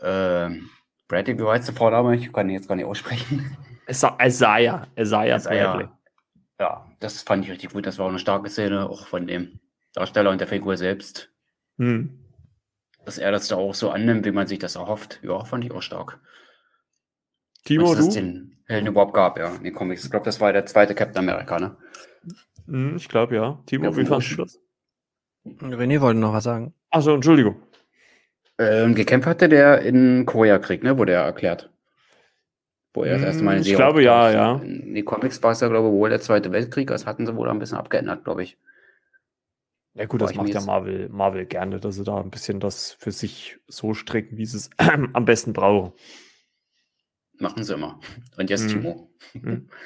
[0.03, 0.51] Äh,
[1.09, 2.15] Bradley, wie heißt der Vorname?
[2.17, 3.57] Ich kann ihn jetzt gar nicht aussprechen.
[3.89, 4.87] Isaiah.
[4.97, 5.89] Isaiah Bradley.
[6.61, 7.87] Ja, das fand ich richtig gut.
[7.87, 9.61] Das war auch eine starke Szene, auch von dem
[9.95, 11.31] Darsteller und der Figur selbst.
[11.79, 12.19] Hm.
[13.05, 15.21] Dass er das da auch so annimmt, wie man sich das erhofft.
[15.23, 16.21] Ja, fand ich auch stark.
[17.65, 18.11] Timo, du?
[18.11, 20.05] den Helden überhaupt gab, ja, in den Comics.
[20.05, 21.77] Ich glaube, das war der zweite Captain America, ne?
[22.67, 23.63] Hm, ich glaube, ja.
[23.67, 24.61] Timo, ja, wie fandest du das?
[25.45, 26.73] René wollte noch was sagen.
[26.91, 27.57] Achso, Entschuldigung.
[28.59, 30.97] Ähm, gekämpft hatte der in Koreakrieg, ne?
[30.97, 31.71] Wurde er erklärt.
[32.95, 34.57] Wo er das erste Mal in Ich glaube, ja, ja.
[34.63, 36.87] In den Comics war es ja, glaube ich, wohl der Zweite Weltkrieg.
[36.87, 38.57] Das hatten sie wohl ein bisschen abgeändert, glaube ich.
[39.95, 43.13] Ja gut, das macht ja Marvel, Marvel gerne, dass sie da ein bisschen das für
[43.13, 45.93] sich so stricken, wie sie es am besten brauchen.
[47.39, 48.01] Machen sie immer.
[48.37, 48.69] Und jetzt mhm.
[48.69, 49.11] Timo.
[49.35, 49.69] Mhm.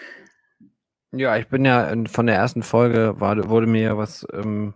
[1.10, 4.74] Ja, ich bin ja von der ersten Folge, war, wurde mir was ähm,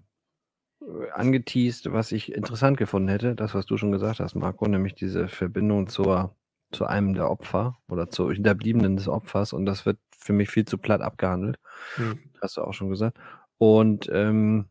[1.12, 3.34] angeteased, was ich interessant gefunden hätte.
[3.34, 6.34] Das, was du schon gesagt hast, Marco, nämlich diese Verbindung zur,
[6.70, 9.52] zu einem der Opfer oder zu Hinterbliebenen des Opfers.
[9.52, 11.58] Und das wird für mich viel zu platt abgehandelt.
[11.98, 12.18] Mhm.
[12.40, 13.18] Hast du auch schon gesagt.
[13.58, 14.68] Und ähm,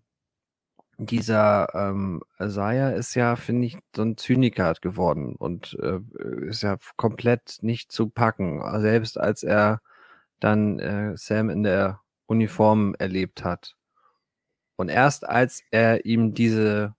[1.06, 6.00] dieser ähm, Isaiah ist ja, finde ich, so ein Zyniker geworden und äh,
[6.48, 8.62] ist ja komplett nicht zu packen.
[8.82, 9.82] Selbst als er
[10.40, 13.76] dann äh, Sam in der Uniform erlebt hat.
[14.76, 16.96] Und erst als er ihm diese,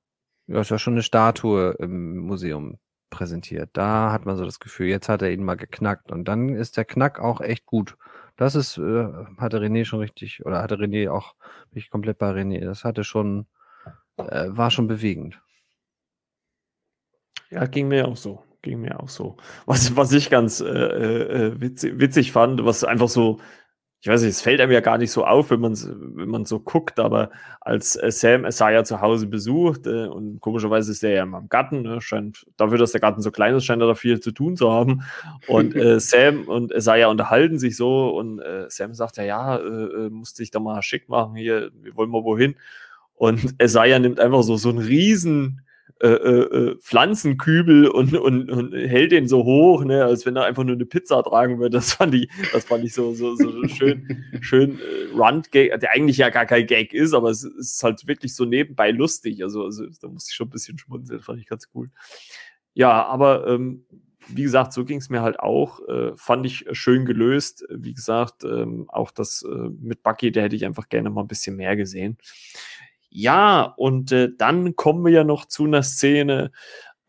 [0.47, 2.79] ja, ist ja schon eine Statue im Museum
[3.11, 6.11] präsentiert, da hat man so das Gefühl, jetzt hat er ihn mal geknackt.
[6.13, 7.97] Und dann ist der Knack auch echt gut.
[8.37, 9.07] Das ist, äh,
[9.39, 11.35] hatte René schon richtig, oder hatte René auch,
[11.71, 13.47] bin ich komplett bei René, das hatte schon
[14.19, 15.41] äh, war schon bewegend.
[17.51, 18.43] Ja, ging mir auch so.
[18.63, 19.37] Ging mir auch so.
[19.67, 23.41] Was, was ich ganz äh, äh, witzig, witzig fand, was einfach so,
[24.01, 26.45] ich weiß nicht, es fällt einem ja gar nicht so auf, wenn man wenn man
[26.45, 31.11] so guckt, aber als äh, Sam Isaiah zu Hause besucht äh, und komischerweise ist er
[31.11, 33.95] ja im Garten, ne, scheint dafür, dass der Garten so klein ist, scheint er da
[33.95, 35.03] viel zu tun zu haben.
[35.47, 40.07] Und äh, Sam und Isaiah unterhalten sich so und äh, Sam sagt ja, ja, äh,
[40.07, 42.57] äh musste ich da mal schick machen hier, wir wollen mal wohin.
[43.15, 45.63] Und Isaiah nimmt einfach so, so einen riesen
[46.03, 50.47] äh, äh, äh, Pflanzenkübel und, und, und hält den so hoch, ne, als wenn er
[50.47, 51.77] einfach nur eine Pizza tragen würde.
[51.77, 56.17] Das fand ich, das fand ich so, so, so schön, schön äh, Run-Gag, der eigentlich
[56.17, 59.45] ja gar kein Gag ist, aber es ist halt wirklich so nebenbei lustig.
[59.45, 61.89] Also, also da musste ich schon ein bisschen schmunzeln, fand ich ganz cool.
[62.75, 63.85] Ja, aber ähm,
[64.27, 65.87] wie gesagt, so ging es mir halt auch.
[65.89, 67.65] Äh, fand ich schön gelöst.
[67.71, 71.29] Wie gesagt, ähm, auch das äh, mit Bucky, der hätte ich einfach gerne mal ein
[71.29, 72.19] bisschen mehr gesehen.
[73.15, 76.51] Ja, und äh, dann kommen wir ja noch zu einer Szene,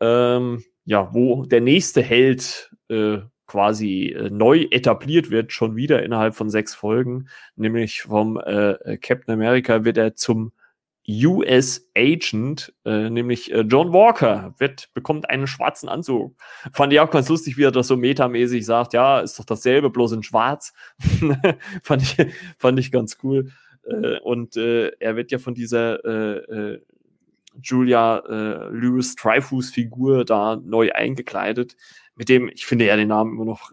[0.00, 6.34] ähm, ja, wo der nächste Held äh, quasi äh, neu etabliert wird, schon wieder innerhalb
[6.34, 10.52] von sechs Folgen, nämlich vom äh, Captain America wird er zum
[11.08, 16.36] US Agent, äh, nämlich äh, John Walker, wird, bekommt einen schwarzen Anzug.
[16.72, 19.88] Fand ich auch ganz lustig, wie er das so metamäßig sagt, ja, ist doch dasselbe,
[19.88, 20.74] bloß in schwarz.
[21.82, 22.16] fand, ich,
[22.58, 23.50] fand ich ganz cool.
[23.86, 26.80] Äh, und äh, er wird ja von dieser äh,
[27.62, 28.20] Julia
[28.72, 31.76] Lewis Dreyfus Figur da neu eingekleidet.
[32.16, 33.70] Mit dem, ich finde ja den Namen immer noch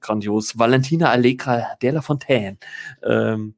[0.00, 2.56] grandios, Valentina Allegra de la Fontaine.
[3.02, 3.54] Ähm,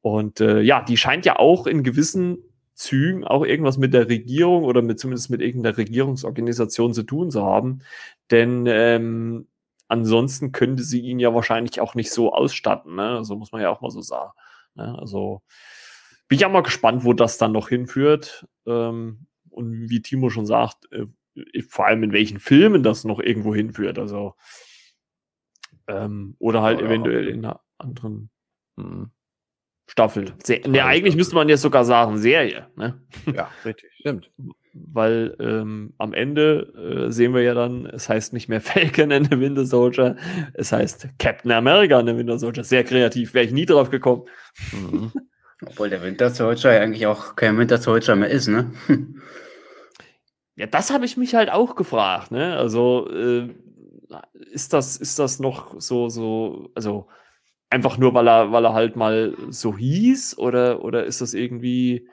[0.00, 2.38] und ja, die scheint ja auch in gewissen
[2.74, 7.44] Zügen auch irgendwas mit der Regierung oder mit zumindest mit irgendeiner Regierungsorganisation zu tun zu
[7.44, 7.82] haben.
[8.32, 9.46] Denn ähm,
[9.86, 12.96] ansonsten könnte sie ihn ja wahrscheinlich auch nicht so ausstatten.
[12.96, 13.24] Ne?
[13.24, 14.32] So muss man ja auch mal so sagen.
[14.74, 14.98] Ne?
[14.98, 15.42] Also
[16.28, 18.46] bin ich auch mal gespannt, wo das dann noch hinführt.
[18.66, 21.06] Ähm, und wie Timo schon sagt, äh,
[21.68, 23.98] vor allem in welchen Filmen das noch irgendwo hinführt.
[23.98, 24.34] Also
[25.88, 27.34] ähm, oder halt oh, eventuell ja.
[27.34, 28.30] in einer anderen
[28.76, 29.10] hm,
[29.88, 30.34] Staffel.
[30.44, 32.68] Se ne, eigentlich müsste man jetzt sogar sagen, Serie.
[32.76, 33.02] Ne?
[33.34, 34.30] Ja, richtig, stimmt.
[34.72, 39.30] Weil ähm, am Ende äh, sehen wir ja dann, es heißt nicht mehr Falcon and
[39.30, 40.16] the Winter Soldier,
[40.54, 42.64] es heißt Captain America and the Winter Soldier.
[42.64, 44.24] Sehr kreativ, wäre ich nie drauf gekommen.
[44.72, 45.12] Mhm.
[45.66, 48.70] Obwohl der Winter Soldier ja eigentlich auch kein Winter Soldier mehr ist, ne?
[50.56, 52.56] ja, das habe ich mich halt auch gefragt, ne?
[52.56, 53.48] Also äh,
[54.52, 57.08] ist das, ist das noch so, so, also
[57.68, 62.08] einfach nur, weil er, weil er halt mal so hieß, oder, oder ist das irgendwie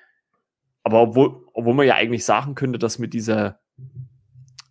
[0.87, 3.59] aber obwohl, obwohl man ja eigentlich sagen könnte, dass mit dieser,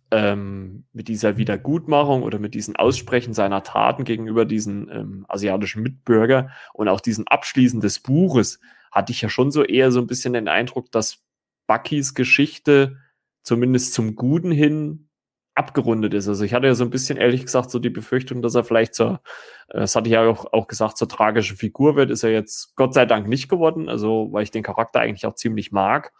[0.09, 6.49] ähm, mit dieser Wiedergutmachung oder mit diesem Aussprechen seiner Taten gegenüber diesen ähm, asiatischen Mitbürger
[6.73, 8.59] und auch diesem Abschließen des Buches
[8.91, 11.23] hatte ich ja schon so eher so ein bisschen den Eindruck, dass
[11.67, 12.97] Buckys Geschichte
[13.43, 15.06] zumindest zum Guten hin
[15.57, 16.27] abgerundet ist.
[16.27, 18.93] Also ich hatte ja so ein bisschen ehrlich gesagt so die Befürchtung, dass er vielleicht
[18.95, 19.21] zur,
[19.69, 22.75] äh, das hatte ich ja auch, auch gesagt, zur tragischen Figur wird, ist er jetzt
[22.75, 26.13] Gott sei Dank nicht geworden, also weil ich den Charakter eigentlich auch ziemlich mag.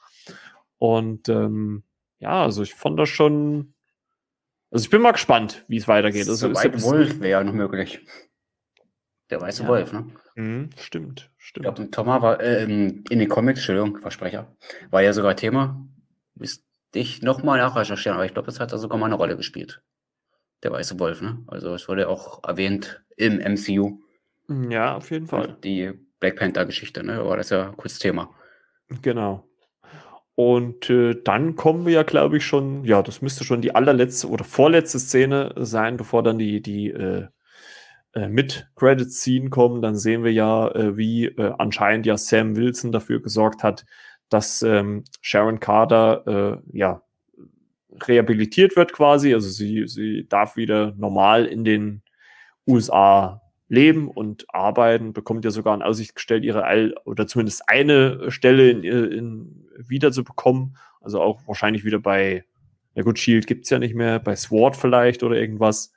[0.79, 1.83] Und ähm,
[2.19, 3.73] ja, also ich fand das schon,
[4.71, 6.27] also ich bin mal gespannt, wie es weitergeht.
[6.27, 8.05] Also, so weit Wolf wäre ja noch möglich.
[9.29, 9.69] Der weiße ja.
[9.69, 10.07] Wolf, ne?
[10.35, 11.67] Mhm, stimmt, stimmt.
[11.67, 14.55] Ich glaube, Thomas war äh, in den Comics, Entschuldigung, Versprecher,
[14.89, 15.85] war ja sogar Thema.
[16.39, 19.81] Ist dich nochmal nachrecherchieren, aber ich glaube, das hat da sogar mal eine Rolle gespielt.
[20.63, 21.43] Der weiße Wolf, ne?
[21.47, 23.99] Also es wurde auch erwähnt im MCU.
[24.69, 25.57] Ja, auf jeden Fall.
[25.63, 27.19] Die Black Panther-Geschichte, ne?
[27.19, 28.33] Aber das ist ja kurz Thema.
[29.01, 29.47] Genau.
[30.35, 34.29] Und äh, dann kommen wir ja, glaube ich, schon, ja, das müsste schon die allerletzte
[34.29, 37.27] oder vorletzte Szene sein, bevor dann die, die äh,
[38.13, 39.81] äh, mit Credit-Scene kommen.
[39.81, 43.85] Dann sehen wir ja, äh, wie äh, anscheinend ja Sam Wilson dafür gesorgt hat,
[44.30, 47.01] dass ähm, Sharon Carter äh, ja
[48.07, 49.34] rehabilitiert wird quasi.
[49.34, 52.03] Also sie, sie darf wieder normal in den
[52.67, 58.32] USA leben und arbeiten, bekommt ja sogar in Aussicht gestellt, ihre All oder zumindest eine
[58.32, 60.78] Stelle in, in, wieder zu bekommen.
[61.01, 62.45] Also auch wahrscheinlich wieder bei,
[62.95, 65.93] na gut, Shield gibt's ja nicht mehr, bei Sword vielleicht oder irgendwas.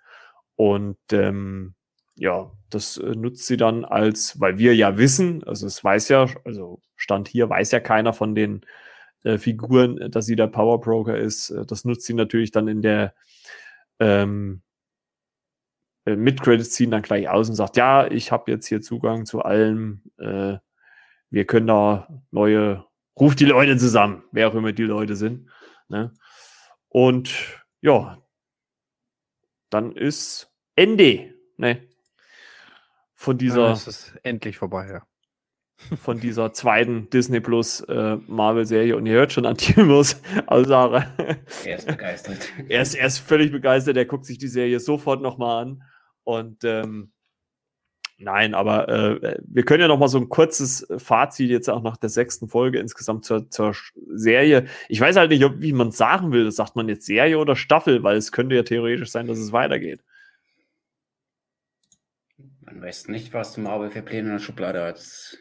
[0.57, 1.75] Und ähm,
[2.21, 6.27] ja, das äh, nutzt sie dann als, weil wir ja wissen, also es weiß ja,
[6.45, 8.61] also Stand hier weiß ja keiner von den
[9.25, 11.49] äh, Figuren, äh, dass sie der Power Broker ist.
[11.49, 13.15] Äh, das nutzt sie natürlich dann in der
[14.01, 14.61] ähm,
[16.05, 19.25] äh, mit Credits ziehen dann gleich aus und sagt, ja, ich habe jetzt hier Zugang
[19.25, 20.03] zu allem.
[20.19, 20.59] Äh,
[21.31, 22.85] wir können da neue,
[23.19, 25.49] ruft die Leute zusammen, wer auch immer die Leute sind.
[25.89, 26.13] Ne?
[26.91, 28.19] Und ja,
[29.71, 31.35] dann ist Ende.
[31.57, 31.90] Ne?
[33.21, 33.67] Von dieser.
[33.67, 35.03] Ja, es ist endlich vorbei, ja.
[36.03, 38.97] Von dieser zweiten Disney Plus äh, Marvel-Serie.
[38.97, 41.07] Und ihr hört schon an Timos Aussage.
[41.65, 42.39] Er ist begeistert.
[42.69, 43.97] er, ist, er ist völlig begeistert.
[43.97, 45.83] Er guckt sich die Serie sofort nochmal an.
[46.25, 47.13] Und ähm,
[48.19, 52.11] nein, aber äh, wir können ja nochmal so ein kurzes Fazit jetzt auch nach der
[52.11, 53.75] sechsten Folge insgesamt zur, zur
[54.15, 54.67] Serie.
[54.89, 56.51] Ich weiß halt nicht, ob, wie man sagen will.
[56.53, 60.03] Sagt man jetzt Serie oder Staffel, weil es könnte ja theoretisch sein, dass es weitergeht.
[62.71, 65.39] Man weiß nicht, was Marvel für Pläne in der Schublade hat.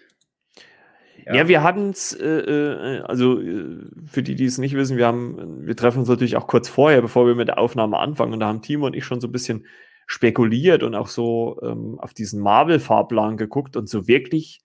[1.25, 4.97] Ja, ja wir hatten es, äh, äh, also äh, für die, die es nicht wissen,
[4.97, 8.33] wir haben, wir treffen uns natürlich auch kurz vorher, bevor wir mit der Aufnahme anfangen.
[8.33, 9.65] Und da haben Timo und ich schon so ein bisschen
[10.07, 14.63] spekuliert und auch so ähm, auf diesen Marvel-Fahrplan geguckt und so wirklich,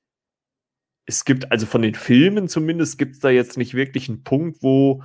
[1.05, 4.62] es gibt, also von den Filmen zumindest, gibt es da jetzt nicht wirklich einen Punkt,
[4.62, 5.03] wo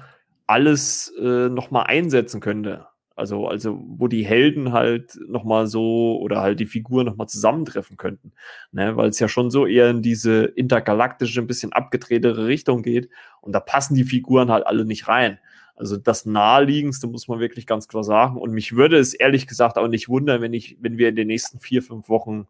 [0.48, 2.88] alles äh, nochmal einsetzen könnte.
[3.20, 8.32] Also, also wo die Helden halt nochmal so oder halt die Figuren nochmal zusammentreffen könnten.
[8.72, 8.96] Ne?
[8.98, 13.10] Weil es ja schon so eher in diese intergalaktische, ein bisschen abgedrehtere Richtung geht.
[13.42, 15.40] Und da passen die Figuren halt alle nicht rein.
[15.76, 18.38] Also das naheliegendste muss man wirklich ganz klar sagen.
[18.38, 21.28] Und mich würde es ehrlich gesagt auch nicht wundern, wenn ich, wenn wir in den
[21.28, 22.48] nächsten vier, fünf Wochen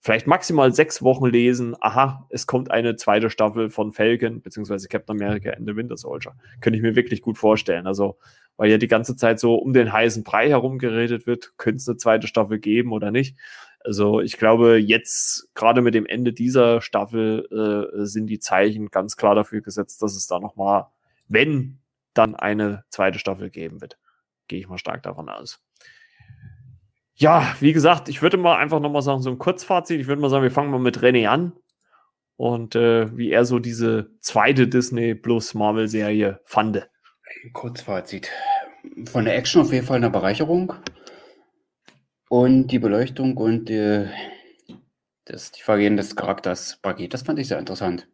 [0.00, 5.16] vielleicht maximal sechs Wochen lesen, aha, es kommt eine zweite Staffel von Falcon beziehungsweise Captain
[5.16, 6.34] America and the Winter Soldier.
[6.60, 7.86] Könnte ich mir wirklich gut vorstellen.
[7.86, 8.18] Also
[8.56, 11.88] weil ja die ganze Zeit so um den heißen Brei herum geredet wird, könnte es
[11.88, 13.36] eine zweite Staffel geben oder nicht.
[13.80, 19.16] Also ich glaube, jetzt gerade mit dem Ende dieser Staffel äh, sind die Zeichen ganz
[19.16, 20.86] klar dafür gesetzt, dass es da nochmal,
[21.28, 21.78] wenn
[22.14, 23.98] dann eine zweite Staffel geben wird.
[24.48, 25.60] Gehe ich mal stark davon aus.
[27.14, 30.00] Ja, wie gesagt, ich würde mal einfach nochmal sagen, so ein Kurzfazit.
[30.00, 31.52] Ich würde mal sagen, wir fangen mal mit René an
[32.36, 36.88] und äh, wie er so diese zweite Disney Plus Marvel Serie fand.
[37.52, 38.30] Kurzfazit.
[39.06, 40.72] Von der Action auf jeden Fall eine Bereicherung.
[42.28, 44.08] Und die Beleuchtung und die,
[45.24, 48.08] das, die Vergehen des Charakters Buggy, das fand ich sehr interessant.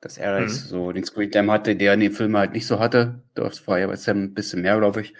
[0.00, 0.48] Dass er mhm.
[0.48, 3.22] so den Screen Time hatte, der in den Filmen halt nicht so hatte.
[3.34, 5.14] Das war ja bei Sam ein bisschen mehr, glaube ich.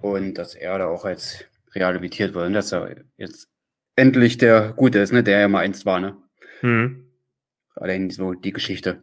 [0.00, 3.48] Und dass er da auch als rehabilitiert wurde und dass er jetzt
[3.96, 6.16] endlich der Gute ist, ne, der ja mal einst war, ne?
[6.62, 7.12] Mhm.
[7.74, 9.02] Allein so die Geschichte.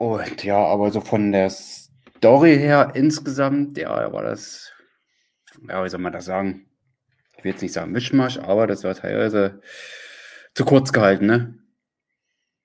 [0.00, 4.72] Und ja, aber so von der Story her insgesamt, ja, war das,
[5.68, 6.64] ja, wie soll man das sagen?
[7.36, 9.60] Ich will jetzt nicht sagen Mischmasch, aber das war teilweise
[10.54, 11.58] zu kurz gehalten, ne?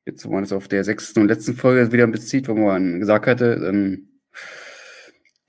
[0.05, 3.27] Jetzt, wo man es auf der sechsten und letzten Folge wieder bezieht, wo man gesagt
[3.27, 4.07] hatte, dann,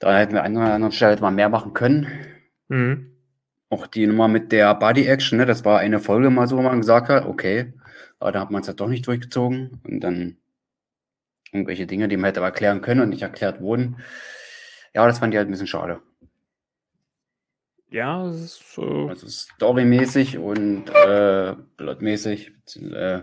[0.01, 2.09] da hätten wir an einer anderen Stelle mal mehr machen können.
[2.67, 3.13] Mhm.
[3.71, 5.47] Auch die Nummer mit der Body Action, ne?
[5.47, 7.75] Das war eine Folge mal so, wo man gesagt hat, okay,
[8.19, 10.39] aber da hat man es halt doch nicht durchgezogen und dann
[11.57, 13.97] irgendwelche Dinge, die man hätte erklären können und nicht erklärt wurden.
[14.95, 16.01] Ja, das fand ich halt ein bisschen schade.
[17.89, 19.09] Ja, es ist so.
[19.09, 22.53] Also storymäßig und äh, plotmäßig.
[22.77, 23.21] Äh,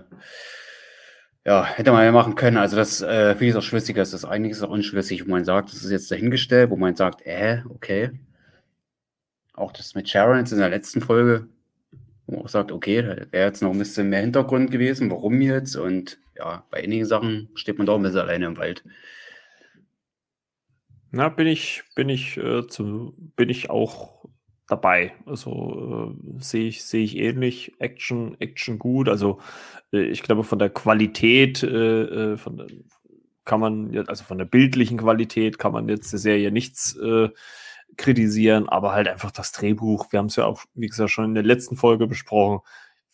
[1.46, 2.58] ja, hätte man ja machen können.
[2.58, 4.02] Also das äh, viel ist auch schlüssiger.
[4.02, 7.26] Das ist einiges auch unschlüssig, wo man sagt, das ist jetzt dahingestellt, wo man sagt,
[7.26, 8.12] äh, okay.
[9.54, 11.48] Auch das mit Sharon jetzt in der letzten Folge,
[12.26, 15.42] wo man auch sagt, okay, da wäre jetzt noch ein bisschen mehr Hintergrund gewesen, warum
[15.42, 18.84] jetzt und ja, bei einigen Sachen steht man doch ein bisschen alleine im Wald.
[21.12, 24.26] Na, bin ich, bin ich, äh, zu, bin ich auch
[24.68, 25.14] dabei.
[25.26, 27.74] Also äh, sehe ich, sehe ich ähnlich.
[27.80, 29.08] Action, Action gut.
[29.10, 29.40] Also
[29.92, 32.68] äh, ich glaube, von der Qualität, äh, äh von der,
[33.46, 37.30] kann man, also von der bildlichen Qualität kann man jetzt der Serie nichts äh,
[37.98, 40.12] kritisieren, aber halt einfach das Drehbuch.
[40.12, 42.62] Wir haben es ja auch, wie gesagt, schon in der letzten Folge besprochen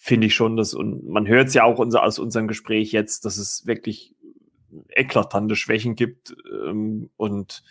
[0.02, 3.26] finde ich schon, dass, und man hört es ja auch unser, aus unserem Gespräch jetzt,
[3.26, 4.16] dass es wirklich
[4.90, 6.36] eklatante Schwächen gibt.
[6.50, 7.64] Ähm, und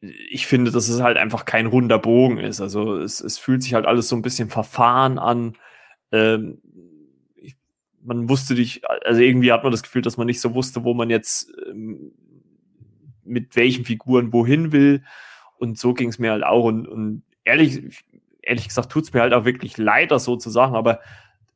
[0.00, 2.60] ich finde, dass es halt einfach kein runder Bogen ist.
[2.60, 5.56] Also es, es fühlt sich halt alles so ein bisschen verfahren an.
[6.12, 6.60] Ähm,
[7.36, 7.56] ich,
[8.04, 10.92] man wusste nicht, also irgendwie hat man das Gefühl, dass man nicht so wusste, wo
[10.92, 12.12] man jetzt ähm,
[13.24, 15.02] mit welchen Figuren wohin will.
[15.56, 16.64] Und so ging es mir halt auch.
[16.64, 18.04] Und, und ehrlich,
[18.48, 21.00] ehrlich gesagt tut es mir halt auch wirklich leid, das so zu sagen, aber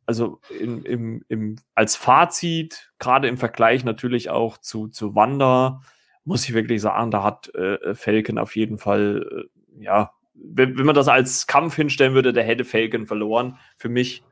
[0.07, 5.81] also im, im, im, als Fazit, gerade im Vergleich natürlich auch zu, zu Wanda,
[6.25, 10.87] muss ich wirklich sagen, da hat äh, Falcon auf jeden Fall, äh, ja, wenn, wenn
[10.87, 14.23] man das als Kampf hinstellen würde, der hätte Falcon verloren für mich.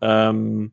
[0.00, 0.72] Ähm,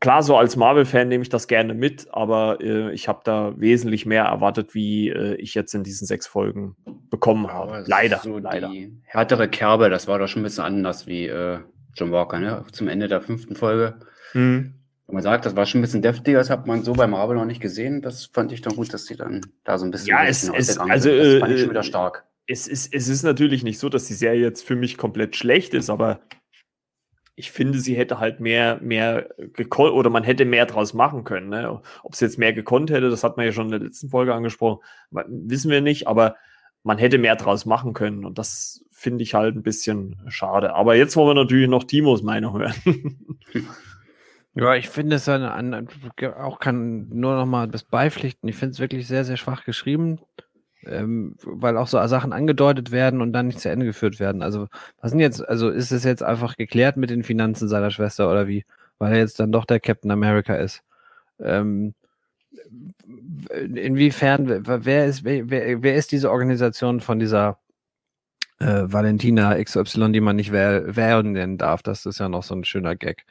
[0.00, 4.06] klar, so als Marvel-Fan nehme ich das gerne mit, aber äh, ich habe da wesentlich
[4.06, 6.76] mehr erwartet, wie äh, ich jetzt in diesen sechs Folgen
[7.10, 7.84] bekommen habe.
[7.86, 8.68] leider, so leider.
[8.68, 11.58] Die härtere Kerbe, das war doch schon ein bisschen anders wie äh,
[11.94, 12.64] John Walker, ne?
[12.72, 13.98] Zum Ende der fünften Folge.
[14.34, 14.74] Mhm.
[15.06, 17.36] Wenn man sagt, das war schon ein bisschen deftiger, das hat man so bei Marvel
[17.36, 18.02] noch nicht gesehen.
[18.02, 20.08] Das fand ich doch gut, dass sie dann da so ein bisschen.
[20.08, 22.24] Ja, es, es also, das fand ich schon wieder äh, stark.
[22.46, 25.74] Es ist, es ist natürlich nicht so, dass die Serie jetzt für mich komplett schlecht
[25.74, 26.20] ist, aber
[27.38, 31.48] ich finde, sie hätte halt mehr, mehr gekonnt oder man hätte mehr draus machen können.
[31.48, 31.80] Ne?
[32.02, 34.34] Ob sie jetzt mehr gekonnt hätte, das hat man ja schon in der letzten Folge
[34.34, 34.80] angesprochen,
[35.10, 36.36] wissen wir nicht, aber
[36.82, 40.74] man hätte mehr draus machen können und das finde ich halt ein bisschen schade.
[40.74, 42.74] Aber jetzt wollen wir natürlich noch Timos Meinung hören.
[44.54, 45.86] Ja, ich finde es dann
[46.36, 48.48] auch kann nur noch mal das beipflichten.
[48.48, 50.18] Ich finde es wirklich sehr, sehr schwach geschrieben
[50.88, 54.42] ähm, weil auch so Sachen angedeutet werden und dann nicht zu Ende geführt werden.
[54.42, 54.68] Also,
[55.00, 58.48] was sind jetzt, also ist es jetzt einfach geklärt mit den Finanzen seiner Schwester oder
[58.48, 58.64] wie?
[58.98, 60.82] Weil er jetzt dann doch der Captain America ist.
[61.40, 61.94] Ähm,
[63.50, 65.48] inwiefern, wer ist, wer,
[65.82, 67.58] wer ist diese Organisation von dieser
[68.58, 71.82] äh, Valentina XY, die man nicht wählen nennen darf?
[71.82, 73.24] Das ist ja noch so ein schöner Gag.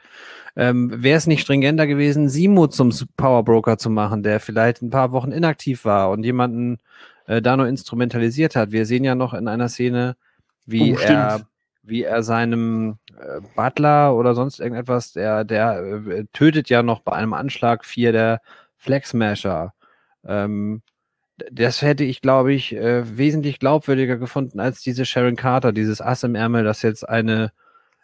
[0.56, 5.12] Ähm, Wäre es nicht stringenter gewesen, Simo zum Powerbroker zu machen, der vielleicht ein paar
[5.12, 6.78] Wochen inaktiv war und jemanden
[7.28, 8.72] äh, da nur instrumentalisiert hat.
[8.72, 10.16] Wir sehen ja noch in einer Szene,
[10.66, 11.46] wie oh, er
[11.88, 17.12] wie er seinem äh, Butler oder sonst irgendetwas, der, der äh, tötet ja noch bei
[17.12, 18.40] einem Anschlag vier der
[18.76, 19.72] Flexmasher.
[20.26, 20.82] Ähm,
[21.50, 26.24] das hätte ich, glaube ich, äh, wesentlich glaubwürdiger gefunden als diese Sharon Carter, dieses Ass
[26.24, 27.52] im Ärmel, das jetzt eine,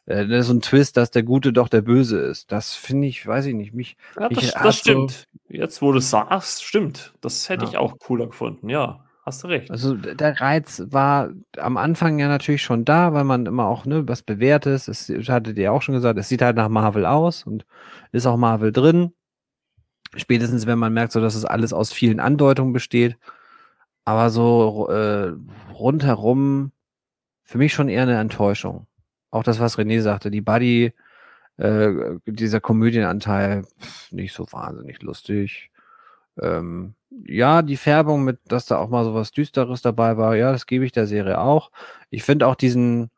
[0.06, 2.52] äh, so ein Twist, dass der Gute doch der Böse ist.
[2.52, 3.96] Das finde ich, weiß ich nicht, mich.
[4.18, 5.28] Ja, das, das stimmt.
[5.48, 7.12] So jetzt, wo du es sagst, stimmt.
[7.20, 7.70] Das hätte ja.
[7.70, 9.03] ich auch cooler gefunden, ja.
[9.24, 9.70] Hast du recht.
[9.70, 14.06] Also der Reiz war am Anfang ja natürlich schon da, weil man immer auch ne,
[14.06, 17.64] was Bewährtes, es hattet ihr auch schon gesagt, es sieht halt nach Marvel aus und
[18.12, 19.14] ist auch Marvel drin.
[20.14, 23.16] Spätestens, wenn man merkt, so dass es alles aus vielen Andeutungen besteht.
[24.04, 25.32] Aber so äh,
[25.72, 26.72] rundherum
[27.44, 28.86] für mich schon eher eine Enttäuschung.
[29.30, 30.92] Auch das, was René sagte, die Buddy,
[31.56, 31.92] äh,
[32.26, 35.70] dieser Komödienanteil, pff, nicht so wahnsinnig lustig.
[36.40, 36.94] Ähm,
[37.26, 40.66] ja, die Färbung mit, dass da auch mal so was Düsteres dabei war, ja, das
[40.66, 41.70] gebe ich der Serie auch.
[42.10, 43.10] Ich finde auch diesen,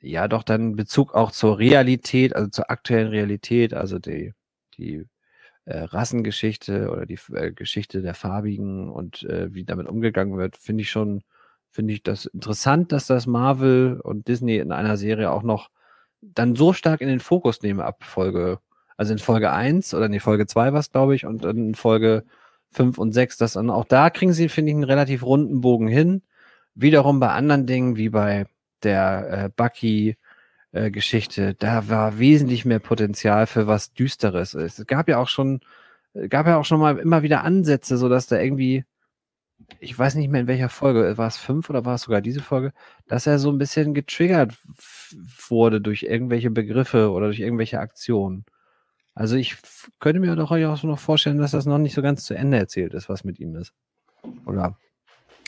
[0.00, 4.34] ja, doch dann Bezug auch zur Realität, also zur aktuellen Realität, also die,
[4.76, 5.06] die
[5.64, 10.82] äh, Rassengeschichte oder die äh, Geschichte der Farbigen und äh, wie damit umgegangen wird, finde
[10.82, 11.22] ich schon,
[11.70, 15.70] finde ich das interessant, dass das Marvel und Disney in einer Serie auch noch
[16.20, 18.60] dann so stark in den Fokus nehmen ab Folge,
[18.98, 21.74] also in Folge 1 oder in die Folge 2 war es, glaube ich, und in
[21.74, 22.24] Folge
[22.72, 25.88] 5 und 6, das dann auch da kriegen sie, finde ich, einen relativ runden Bogen
[25.88, 26.22] hin.
[26.74, 28.46] Wiederum bei anderen Dingen, wie bei
[28.82, 30.16] der äh, Bucky,
[30.72, 34.54] äh, Geschichte, da war wesentlich mehr Potenzial für was Düsteres.
[34.54, 35.60] Es gab ja auch schon,
[36.28, 38.84] gab ja auch schon mal immer wieder Ansätze, so dass da irgendwie,
[39.80, 42.42] ich weiß nicht mehr in welcher Folge, war es fünf oder war es sogar diese
[42.42, 42.72] Folge,
[43.06, 44.54] dass er so ein bisschen getriggert
[45.48, 48.44] wurde durch irgendwelche Begriffe oder durch irgendwelche Aktionen.
[49.18, 49.56] Also ich
[49.98, 52.94] könnte mir doch auch noch vorstellen, dass das noch nicht so ganz zu Ende erzählt
[52.94, 53.72] ist, was mit ihm ist.
[54.46, 54.78] Oder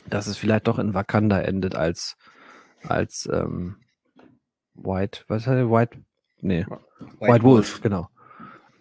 [0.08, 2.16] dass es vielleicht doch in Wakanda endet als,
[2.82, 3.76] als ähm,
[4.74, 5.70] White, was heißt der?
[5.70, 5.98] White?
[6.40, 6.66] Nee.
[6.66, 6.80] White,
[7.20, 8.08] White Wolf, Wolf, genau.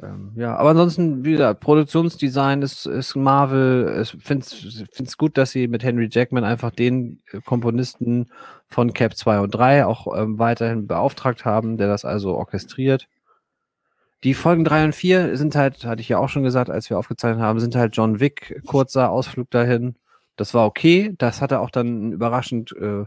[0.01, 4.01] Ähm, ja, aber ansonsten, wie gesagt, Produktionsdesign ist, ist Marvel.
[4.01, 8.31] Ich finde es gut, dass sie mit Henry Jackman einfach den äh, Komponisten
[8.69, 13.07] von Cap 2 und 3 auch ähm, weiterhin beauftragt haben, der das also orchestriert.
[14.23, 16.97] Die Folgen 3 und 4 sind halt, hatte ich ja auch schon gesagt, als wir
[16.97, 19.95] aufgezeichnet haben, sind halt John Wick, kurzer Ausflug dahin.
[20.35, 21.13] Das war okay.
[21.17, 23.05] Das hatte auch dann überraschend äh,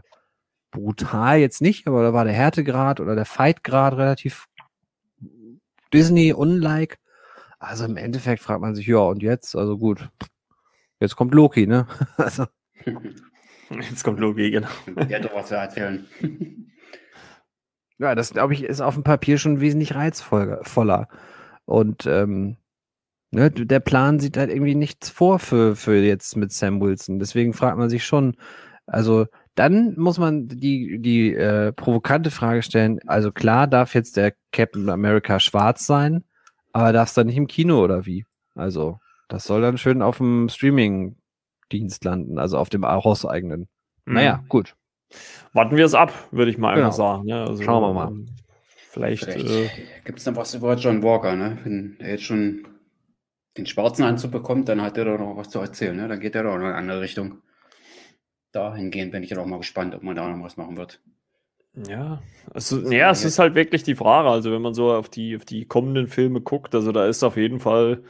[0.71, 4.47] brutal jetzt nicht, aber da war der Härtegrad oder der Fightgrad relativ
[5.93, 6.97] Disney-unlike.
[7.59, 9.55] Also im Endeffekt fragt man sich, ja, und jetzt?
[9.55, 10.09] Also gut.
[10.99, 11.87] Jetzt kommt Loki, ne?
[12.17, 12.45] also.
[13.69, 14.67] Jetzt kommt Loki, genau.
[14.87, 16.05] Der hat doch was zu erzählen.
[17.99, 21.07] ja, das glaube ich ist auf dem Papier schon wesentlich reizvoller.
[21.65, 22.57] Und ähm,
[23.31, 27.19] ne, der Plan sieht halt irgendwie nichts vor für, für jetzt mit Sam Wilson.
[27.19, 28.35] Deswegen fragt man sich schon,
[28.85, 34.33] also dann muss man die, die äh, provokante Frage stellen, also klar darf jetzt der
[34.51, 36.23] Captain America schwarz sein,
[36.71, 38.25] aber darf es dann nicht im Kino oder wie?
[38.55, 43.67] Also, das soll dann schön auf dem Streaming-Dienst landen, also auf dem hauseigenen.
[44.05, 44.13] Mhm.
[44.13, 44.75] Naja, gut.
[45.53, 46.87] Warten wir es ab, würde ich mal genau.
[46.87, 47.27] einfach sagen.
[47.27, 48.07] Ja, also, Schauen wir mal.
[48.11, 48.25] Ähm,
[48.89, 49.69] vielleicht, vielleicht äh,
[50.03, 51.57] gibt es noch was über John Walker, ne?
[51.63, 52.67] Wenn er jetzt schon
[53.57, 56.07] den schwarzen Anzug bekommt, dann hat er doch noch was zu erzählen, ne?
[56.07, 57.43] Dann geht er doch noch in eine andere Richtung
[58.53, 61.01] dahingehend bin ich dann auch mal gespannt, ob man da noch was machen wird.
[61.87, 62.21] Ja,
[62.53, 64.29] also, ja, es ist halt wirklich die Frage.
[64.29, 67.35] Also, wenn man so auf die, auf die kommenden Filme guckt, also da ist auf
[67.35, 68.03] jeden Fall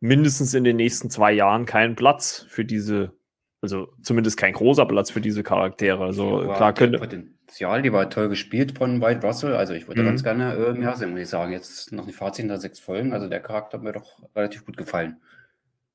[0.00, 3.15] mindestens in den nächsten zwei Jahren kein Platz für diese,
[3.62, 6.04] also zumindest kein großer Platz für diese Charaktere.
[6.04, 6.98] Also, ja, klar könnte.
[6.98, 9.54] Potenzial, die war toll gespielt von White Russell.
[9.54, 10.06] Also, ich würde mhm.
[10.06, 11.52] ganz gerne äh, mehr sehen, muss ich sagen.
[11.52, 13.12] Jetzt noch die Fazit der sechs Folgen.
[13.12, 15.20] Also, der Charakter hat mir doch relativ gut gefallen.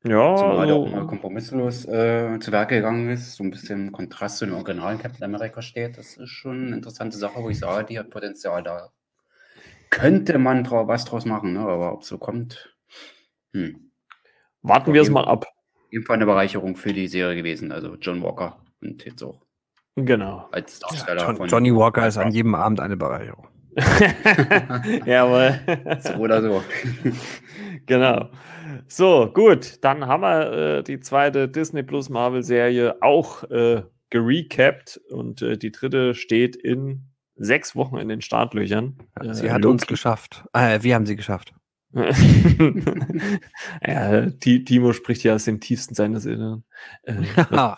[0.03, 0.35] Ja.
[0.35, 4.45] Zumal also, auch mal kompromisslos äh, zu Werke gegangen ist, so ein bisschen Kontrast zu
[4.45, 5.97] dem originalen Captain America steht.
[5.97, 8.89] Das ist schon eine interessante Sache, wo ich sage, die hat Potenzial da.
[9.91, 11.59] Könnte man was draus machen, ne?
[11.59, 12.75] aber ob es so kommt.
[13.53, 13.91] Hm.
[14.63, 15.45] Warten wir es mal ab.
[15.91, 19.41] Jedenfalls eine Bereicherung für die Serie gewesen, also John Walker und jetzt auch.
[19.95, 20.47] Genau.
[20.51, 23.47] Als Darsteller ja, John, von Johnny Walker ist an jedem Abend eine Bereicherung.
[25.05, 25.59] Jawohl.
[25.99, 26.63] so oder so.
[27.85, 28.29] genau.
[28.87, 34.99] So, gut, dann haben wir äh, die zweite Disney Plus Marvel Serie auch äh, gerecapt
[35.09, 38.97] und äh, die dritte steht in sechs Wochen in den Startlöchern.
[39.31, 40.45] Sie äh, hat uns geschafft.
[40.53, 41.53] Äh, wir haben sie geschafft.
[43.85, 46.63] ja, Timo spricht ja aus dem tiefsten seines Inneren.
[47.03, 47.15] Äh,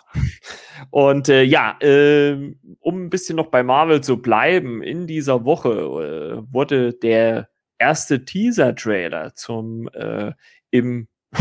[0.90, 5.70] und äh, ja, äh, um ein bisschen noch bei Marvel zu bleiben, in dieser Woche
[5.70, 7.48] äh, wurde der
[7.78, 10.32] erste Teaser-Trailer zum äh,
[10.70, 11.08] im,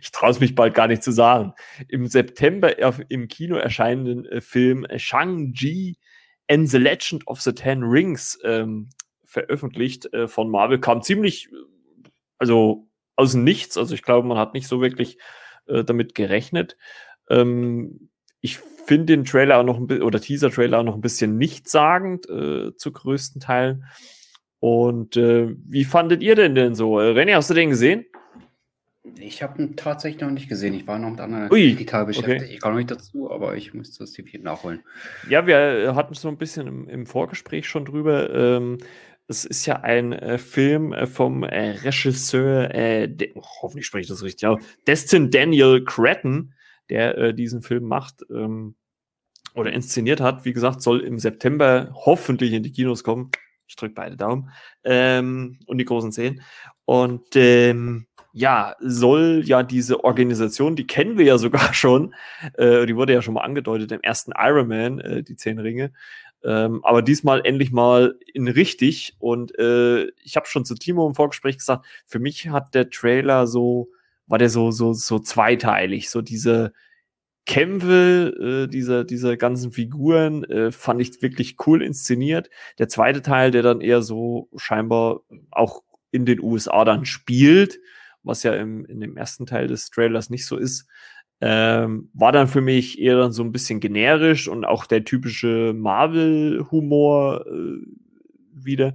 [0.00, 1.52] ich traue es mich bald gar nicht zu sagen,
[1.88, 2.74] im September
[3.10, 5.98] im Kino erscheinenden äh, Film Shang-Chi
[6.48, 8.88] and the Legend of the Ten Rings ähm,
[9.24, 11.48] veröffentlicht äh, von Marvel, kam ziemlich,
[12.42, 13.78] also aus Nichts.
[13.78, 15.16] Also ich glaube, man hat nicht so wirklich
[15.66, 16.76] äh, damit gerechnet.
[17.30, 21.38] Ähm, ich finde den Trailer auch noch ein bisschen, oder Teaser-Trailer auch noch ein bisschen
[21.38, 23.84] nichtssagend äh, zu größten Teilen.
[24.58, 26.98] Und äh, wie fandet ihr denn denn so?
[26.98, 28.06] Äh, René, hast du den gesehen?
[29.18, 30.74] Ich habe ihn tatsächlich noch nicht gesehen.
[30.74, 32.42] Ich war noch mit anderen Ui, digital beschäftigt.
[32.42, 32.54] Okay.
[32.54, 34.82] Ich komme noch nicht dazu, aber ich muss das definitiv nachholen.
[35.28, 38.34] Ja, wir hatten so ein bisschen im, im Vorgespräch schon drüber.
[38.34, 38.78] Ähm,
[39.32, 44.08] es ist ja ein äh, Film äh, vom äh, Regisseur, äh, oh, hoffentlich spreche ich
[44.08, 46.52] das richtig aus, Destin Daniel Cretton,
[46.90, 48.74] der äh, diesen Film macht ähm,
[49.54, 50.44] oder inszeniert hat.
[50.44, 53.30] Wie gesagt, soll im September hoffentlich in die Kinos kommen.
[53.66, 54.50] Ich drücke beide Daumen
[54.84, 56.42] ähm, und die großen Zehen.
[56.84, 62.14] Und ähm, ja, soll ja diese Organisation, die kennen wir ja sogar schon,
[62.54, 65.92] äh, die wurde ja schon mal angedeutet im ersten Iron Man, äh, die Zehn Ringe,
[66.44, 69.14] ähm, aber diesmal endlich mal in richtig.
[69.18, 73.46] Und äh, ich habe schon zu Timo im Vorgespräch gesagt, für mich hat der Trailer
[73.46, 73.88] so,
[74.26, 76.10] war der so, so, so zweiteilig.
[76.10, 76.72] So diese
[77.46, 82.50] Kämpfe, äh, diese, diese ganzen Figuren äh, fand ich wirklich cool inszeniert.
[82.78, 85.20] Der zweite Teil, der dann eher so scheinbar
[85.50, 87.78] auch in den USA dann spielt
[88.22, 90.86] was ja im, in dem ersten Teil des Trailers nicht so ist.
[91.44, 95.72] Ähm, war dann für mich eher dann so ein bisschen generisch und auch der typische
[95.74, 97.84] Marvel-Humor äh,
[98.52, 98.94] wieder.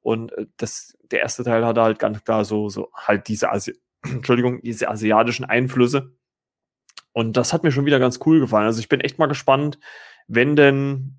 [0.00, 3.74] Und äh, das, der erste Teil hatte halt ganz klar so, so halt diese, Asi
[4.04, 6.16] Entschuldigung, diese asiatischen Einflüsse.
[7.12, 8.64] Und das hat mir schon wieder ganz cool gefallen.
[8.64, 9.78] Also ich bin echt mal gespannt,
[10.28, 11.18] wenn denn,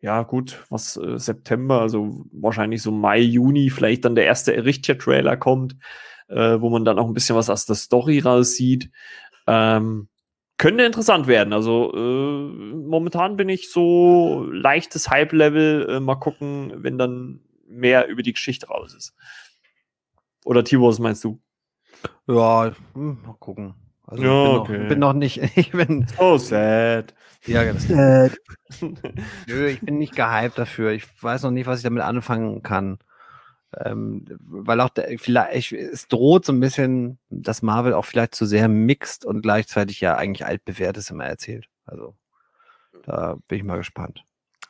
[0.00, 5.38] ja gut, was äh, September, also wahrscheinlich so Mai, Juni, vielleicht dann der erste Richtier-Trailer
[5.38, 5.76] kommt,
[6.28, 8.90] äh, wo man dann auch ein bisschen was aus der Story raussieht.
[9.46, 10.08] Ähm,
[10.58, 11.52] könnte interessant werden.
[11.52, 15.96] Also äh, momentan bin ich so leichtes Hype-Level.
[15.96, 19.14] Äh, mal gucken, wenn dann mehr über die Geschichte raus ist.
[20.44, 21.40] Oder Tivo, was meinst du?
[22.26, 23.74] Ja, hm, mal gucken.
[24.06, 24.78] Also ja, ich bin, okay.
[24.78, 25.40] noch, bin noch nicht.
[25.56, 26.06] Ich bin.
[26.18, 27.14] So sad.
[27.46, 28.38] Ja, ganz sad.
[29.46, 30.92] Nö, ich bin nicht gehypt dafür.
[30.92, 32.98] Ich weiß noch nicht, was ich damit anfangen kann.
[33.78, 38.44] Ähm, weil auch der, vielleicht, es droht so ein bisschen, dass Marvel auch vielleicht zu
[38.44, 41.68] sehr mixt und gleichzeitig ja eigentlich altbewährtes immer erzählt.
[41.86, 42.14] Also
[43.04, 44.24] da bin ich mal gespannt.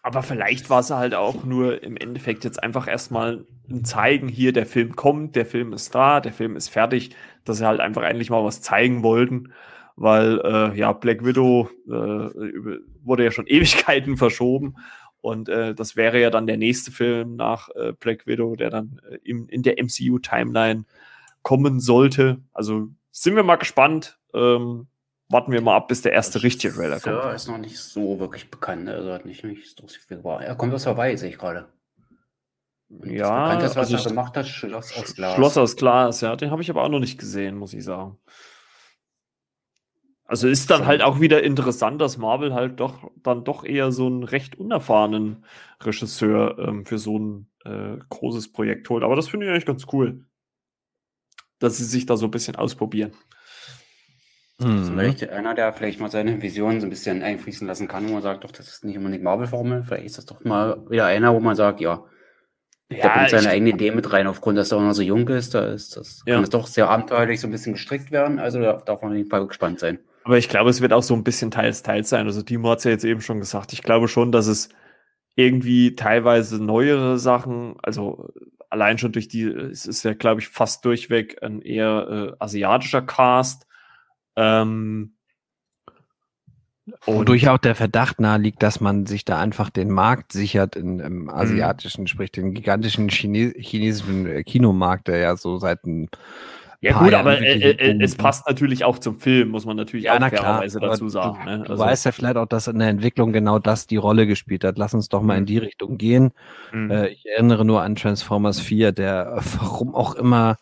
[0.05, 4.53] Aber vielleicht war es halt auch nur im Endeffekt jetzt einfach erstmal ein Zeigen, hier
[4.53, 8.03] der Film kommt, der Film ist da, der Film ist fertig, dass sie halt einfach
[8.03, 9.53] endlich mal was zeigen wollten,
[9.95, 14.75] weil äh, ja, Black Widow äh, wurde ja schon Ewigkeiten verschoben
[15.23, 19.01] und äh, das wäre ja dann der nächste Film nach äh, Black Widow, der dann
[19.09, 20.85] äh, im, in der MCU-Timeline
[21.43, 22.41] kommen sollte.
[22.53, 24.19] Also sind wir mal gespannt.
[24.35, 24.89] Ähm,
[25.29, 27.17] warten wir mal ab, bis der erste richtige Trailer kommt.
[27.17, 28.89] Ja, ist noch nicht so wirklich bekannt.
[28.89, 30.43] Also hat nicht, nicht so viel war.
[30.43, 31.69] Er kommt aus Hawaii, sehe ich gerade.
[33.05, 35.35] Ja, ist, was also er gemacht hat, Schloss aus Glas.
[35.37, 38.19] Schloss aus Glas, ja, den habe ich aber auch noch nicht gesehen, muss ich sagen.
[40.25, 44.07] Also ist dann halt auch wieder interessant, dass Marvel halt doch dann doch eher so
[44.07, 45.45] einen recht unerfahrenen
[45.83, 49.03] Regisseur ähm, für so ein äh, großes Projekt holt.
[49.05, 50.25] Aber das finde ich eigentlich ganz cool,
[51.59, 53.13] dass sie sich da so ein bisschen ausprobieren.
[54.59, 54.85] Mhm.
[54.85, 58.23] Vielleicht einer, der vielleicht mal seine Vision so ein bisschen einfließen lassen kann, wo man
[58.23, 59.85] sagt, doch, das ist nicht unbedingt Marvel-Formel.
[59.85, 62.05] Vielleicht ist das doch mal wieder einer, wo man sagt, ja,
[62.91, 65.55] der bringt seine eigene Idee mit rein, aufgrund, dass er auch noch so jung ist.
[65.55, 66.35] Da ist das Ja.
[66.35, 68.39] kann es doch sehr abenteuerlich so ein bisschen gestrickt werden.
[68.39, 69.99] Also da darf man auf jeden Fall gespannt sein.
[70.25, 72.27] Aber ich glaube, es wird auch so ein bisschen teils, teils sein.
[72.27, 73.73] Also Timo hat es ja jetzt eben schon gesagt.
[73.73, 74.69] Ich glaube schon, dass es
[75.35, 78.29] irgendwie teilweise neuere Sachen, also
[78.71, 83.03] allein schon durch die, es ist ja, glaube ich, fast durchweg ein eher äh, asiatischer
[83.03, 83.67] Cast.
[84.37, 85.15] Ähm,
[87.05, 90.99] Wodurch auch der Verdacht nahe liegt, dass man sich da einfach den Markt sichert in,
[90.99, 96.09] im asiatischen, sprich den gigantischen Chine chinesischen äh, Kinomarkt, der ja so seit ein
[96.83, 98.23] Ja, gut, Jahren aber äh, äh, es ne?
[98.23, 100.67] passt natürlich auch zum Film, muss man natürlich Ja, auch na klar.
[100.67, 101.39] dazu sagen.
[101.45, 101.65] Du, ne?
[101.65, 104.79] du weißt ja vielleicht auch, dass in der Entwicklung genau das die Rolle gespielt hat.
[104.79, 105.47] Lass uns doch mal in Mhm.
[105.47, 106.33] die Richtung gehen.
[106.73, 106.91] Mhm.
[106.91, 110.57] Äh, ich erinnere nur an Transformers 4, der warum auch immer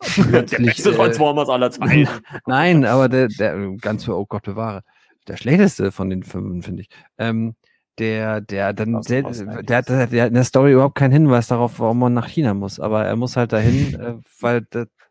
[0.18, 2.06] der beste äh, Transformers aller Zeiten.
[2.46, 4.82] Nein, aber der, der ganz oh Gott bewahre,
[5.26, 6.88] der schlechteste von den fünf, finde ich.
[7.16, 7.54] Ähm,
[7.98, 11.48] der, der dann, der, der, hat, der, der hat in der Story überhaupt keinen Hinweis
[11.48, 12.78] darauf, warum man nach China muss.
[12.78, 14.66] Aber er muss halt dahin, äh, weil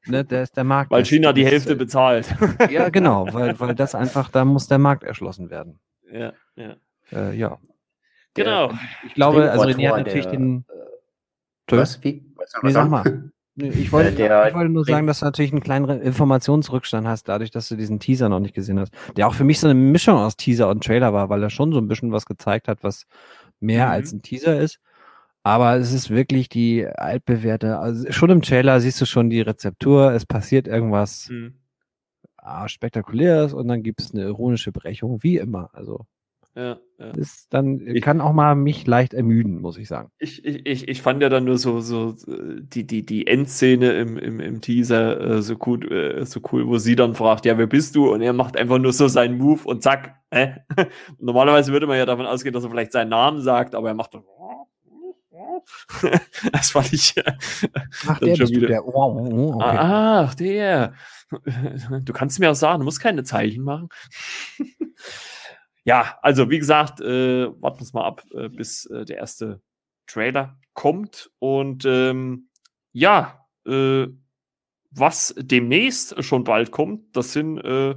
[0.05, 0.91] ne, der ist der Markt.
[0.91, 2.33] Weil China die Hälfte äh, bezahlt.
[2.69, 5.79] Ja, genau, weil, weil das einfach, da muss der Markt erschlossen werden.
[6.11, 6.75] ja, ja.
[7.11, 7.57] Äh, ja.
[8.33, 8.71] Genau.
[9.05, 10.65] Ich glaube, also René hat natürlich der, den.
[11.67, 12.01] äh, Was?
[12.03, 12.23] Wie?
[12.37, 13.31] Noch Nee, was sag mal.
[13.55, 17.05] Nee, Ich wollte, Äh, der- ich wollte nur sagen, dass du natürlich einen kleinen Informationsrückstand
[17.07, 18.93] hast, dadurch, dass du diesen Teaser noch nicht gesehen hast.
[19.17, 21.73] Der auch für mich so eine Mischung aus Teaser und Trailer war, weil er schon
[21.73, 23.05] so ein bisschen was gezeigt hat, was
[23.59, 23.91] mehr Mhm.
[23.91, 24.79] als ein Teaser ist.
[25.43, 30.11] Aber es ist wirklich die altbewährte, also schon im Trailer siehst du schon die Rezeptur,
[30.11, 31.55] es passiert irgendwas Mhm.
[32.37, 35.69] ah, Spektakuläres und dann gibt es eine ironische Brechung, wie immer.
[35.73, 36.05] Also
[36.55, 37.11] Ja, ja.
[37.11, 40.09] ist dann Ich- kann auch mal mich leicht ermüden, muss ich sagen.
[40.19, 43.93] Ich, ich, ich, ich fand ja dann nur so, so äh, die, die, die Endszene
[43.93, 47.57] im, im, im Teaser äh, so, gut, äh, so cool, wo sie dann fragt, ja,
[47.57, 48.11] wer bist du?
[48.13, 50.15] Und er macht einfach nur so seinen Move und zack.
[50.31, 50.57] Hä?
[51.19, 54.13] Normalerweise würde man ja davon ausgehen, dass er vielleicht seinen Namen sagt, aber er macht
[54.13, 54.23] dann.
[56.51, 57.15] Das fand ich.
[57.17, 57.23] äh,
[58.07, 58.67] Ach, der schon wieder.
[58.67, 58.85] der.
[58.85, 59.77] Oh, oh, oh, okay.
[59.77, 60.93] Ah, Ach, der.
[62.03, 63.87] Du kannst mir auch sagen, du musst keine Zeichen machen.
[65.85, 69.61] ja, also wie gesagt, äh, warten wir es mal ab, äh, bis äh, der erste
[70.07, 71.31] Trailer kommt.
[71.39, 72.49] Und ähm,
[72.91, 74.07] ja, äh,
[74.91, 77.95] was demnächst schon bald kommt, das sind äh,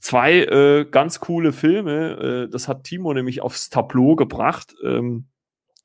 [0.00, 2.46] zwei äh, ganz coole Filme.
[2.46, 4.74] Äh, das hat Timo nämlich aufs Tableau gebracht.
[4.84, 5.28] Ähm,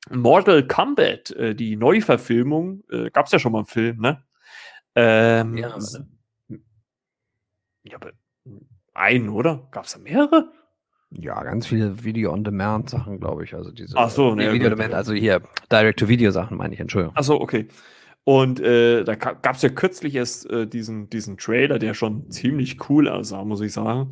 [0.10, 4.24] Mortal Kombat, äh, die Neuverfilmung, äh, gab es ja schon mal einen Film, ne?
[4.96, 6.02] Ähm, Ja, s-
[7.84, 8.12] ja, aber
[8.94, 9.68] einen, oder?
[9.72, 10.52] Gab es da mehrere?
[11.12, 13.54] Ja, ganz viele Video-on-Demand-Sachen, glaube ich.
[13.54, 14.74] Also diese Ach so, nee, ne, Video gut.
[14.74, 15.42] on Demand, also hier
[15.72, 17.16] Direct-to-Video-Sachen, meine ich, Entschuldigung.
[17.16, 17.68] Achso, okay.
[18.26, 22.90] Und äh, da gab es ja kürzlich erst äh, diesen, diesen Trailer, der schon ziemlich
[22.90, 24.12] cool aussah, muss ich sagen.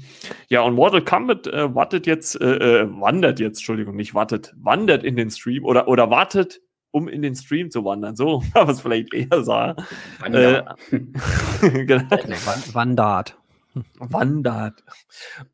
[0.49, 5.05] Ja, und Mortal Kombat äh, wartet jetzt, äh, äh, wandert jetzt, Entschuldigung, nicht wartet, wandert
[5.05, 6.59] in den Stream oder, oder wartet,
[6.91, 8.17] um in den Stream zu wandern.
[8.17, 9.77] So, was vielleicht eher sah.
[10.19, 10.77] Wandert.
[10.91, 10.99] Äh,
[11.85, 12.03] genau.
[12.73, 13.37] Wandert.
[13.97, 14.83] Wandert.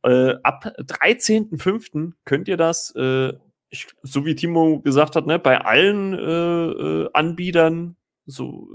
[0.02, 2.14] Äh, ab 13.05.
[2.26, 3.34] könnt ihr das, äh,
[3.70, 7.97] ich, so wie Timo gesagt hat, ne, bei allen äh, äh Anbietern
[8.28, 8.70] so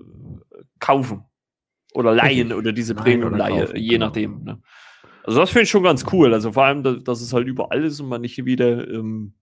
[0.51, 1.25] äh, kaufen
[1.95, 4.07] oder leihen oder diese Premium-Leihe, je genau.
[4.07, 4.43] nachdem.
[4.45, 4.63] Ne?
[5.25, 6.35] Also das finde ich schon ganz cool.
[6.35, 9.35] Also vor allem, dass, es halt überall ist und man nicht wieder, ähm,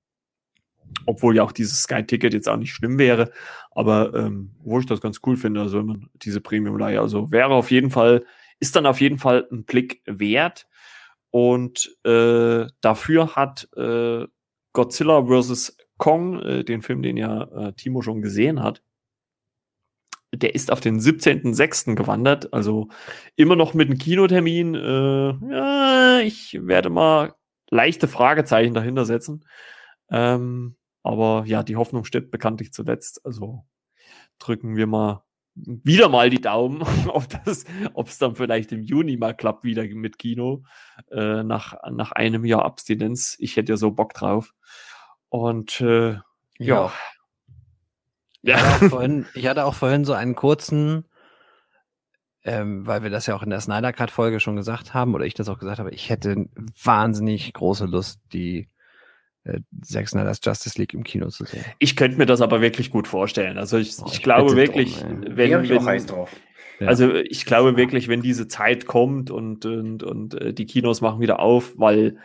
[1.06, 3.30] obwohl ja auch dieses Sky-Ticket jetzt auch nicht schlimm wäre,
[3.70, 7.50] aber ähm, wo ich das ganz cool finde, also wenn man diese Premium-Leihe, also wäre
[7.50, 8.24] auf jeden Fall,
[8.58, 10.66] ist dann auf jeden Fall ein Blick wert.
[11.30, 14.26] Und äh, dafür hat äh,
[14.72, 15.76] Godzilla vs.
[15.96, 18.82] Kong, äh, den Film, den ja äh, Timo schon gesehen hat,
[20.32, 21.94] der ist auf den 17.06.
[21.96, 22.88] gewandert, also
[23.36, 24.74] immer noch mit einem Kinotermin.
[24.74, 27.34] Äh, ja, ich werde mal
[27.70, 29.44] leichte Fragezeichen dahinter setzen.
[30.10, 33.24] Ähm, aber ja, die Hoffnung steht bekanntlich zuletzt.
[33.24, 33.64] Also
[34.38, 35.24] drücken wir mal
[35.54, 37.64] wieder mal die Daumen, ob das,
[37.94, 40.64] ob es dann vielleicht im Juni mal klappt wieder mit Kino
[41.10, 43.36] äh, nach nach einem Jahr Abstinenz.
[43.38, 44.54] Ich hätte ja so Bock drauf.
[45.28, 46.22] Und äh, ja.
[46.58, 46.92] ja.
[48.42, 48.56] Ja.
[48.56, 51.04] Ich hatte, vorhin, ich hatte auch vorhin so einen kurzen,
[52.44, 55.26] ähm, weil wir das ja auch in der Snyder Cut Folge schon gesagt haben, oder
[55.26, 56.46] ich das auch gesagt habe, ich hätte
[56.82, 58.68] wahnsinnig große Lust, die
[59.44, 61.64] äh, Zack Snyder's Justice League im Kino zu sehen.
[61.78, 63.58] Ich könnte mir das aber wirklich gut vorstellen.
[63.58, 66.34] Also ich, oh, ich, ich glaube wirklich, drum, wenn, wenn, heiß drauf.
[66.86, 71.20] Also ich glaube wirklich, wenn diese Zeit kommt und, und, und äh, die Kinos machen
[71.20, 72.16] wieder auf, weil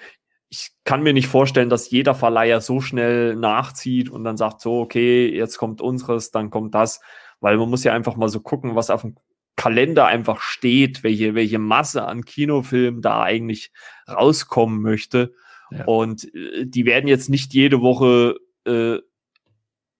[0.55, 4.79] ich kann mir nicht vorstellen, dass jeder Verleiher so schnell nachzieht und dann sagt so,
[4.79, 7.01] okay, jetzt kommt unseres, dann kommt das,
[7.41, 9.15] weil man muss ja einfach mal so gucken, was auf dem
[9.57, 13.71] Kalender einfach steht, welche, welche Masse an Kinofilmen da eigentlich
[14.07, 15.33] rauskommen möchte.
[15.71, 15.85] Ja.
[15.85, 18.99] Und äh, die werden jetzt nicht jede Woche äh,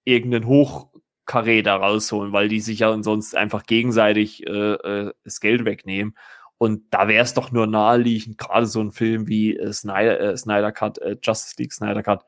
[0.06, 5.66] irgendeinen Hochkarree da rausholen, weil die sich ja sonst einfach gegenseitig äh, äh, das Geld
[5.66, 6.16] wegnehmen.
[6.58, 10.38] Und da wäre es doch nur naheliegend, gerade so ein Film wie äh, Snyder, äh,
[10.38, 12.26] Snyder Cut, äh, Justice League Snyder Cut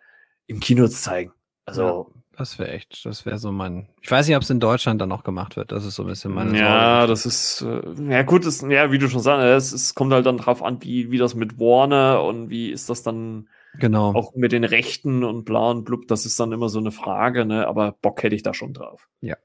[0.47, 1.31] im Kino zu zeigen.
[1.65, 2.11] Also.
[2.13, 3.89] Ja, das wäre echt, das wäre so mein.
[4.01, 5.71] Ich weiß nicht, ob es in Deutschland dann noch gemacht wird.
[5.71, 7.07] Das ist so ein bisschen meine Ja, Sorge.
[7.07, 10.37] das ist, äh, ja gut, das, ja, wie du schon sagst, es, kommt halt dann
[10.37, 13.49] drauf an, wie, wie das mit Warner und wie ist das dann
[13.79, 14.13] genau.
[14.13, 17.43] auch mit den Rechten und bla und blub, das ist dann immer so eine Frage,
[17.43, 17.67] ne?
[17.67, 19.07] Aber Bock hätte ich da schon drauf.
[19.21, 19.35] Ja.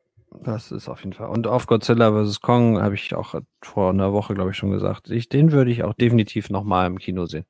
[0.45, 1.29] Das ist auf jeden Fall.
[1.29, 2.41] Und auf Godzilla vs.
[2.41, 5.11] Kong habe ich auch vor einer Woche, glaube ich, schon gesagt.
[5.11, 7.45] Ich, den würde ich auch definitiv nochmal im Kino sehen.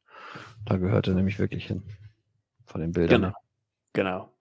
[0.65, 1.83] Da gehört er nämlich wirklich hin.
[2.67, 3.23] Von den Bildern.
[3.23, 3.35] Genau.
[3.93, 4.33] Genau.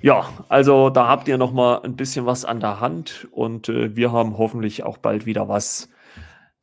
[0.00, 4.10] Ja, also da habt ihr nochmal ein bisschen was an der Hand und äh, wir
[4.10, 5.90] haben hoffentlich auch bald wieder was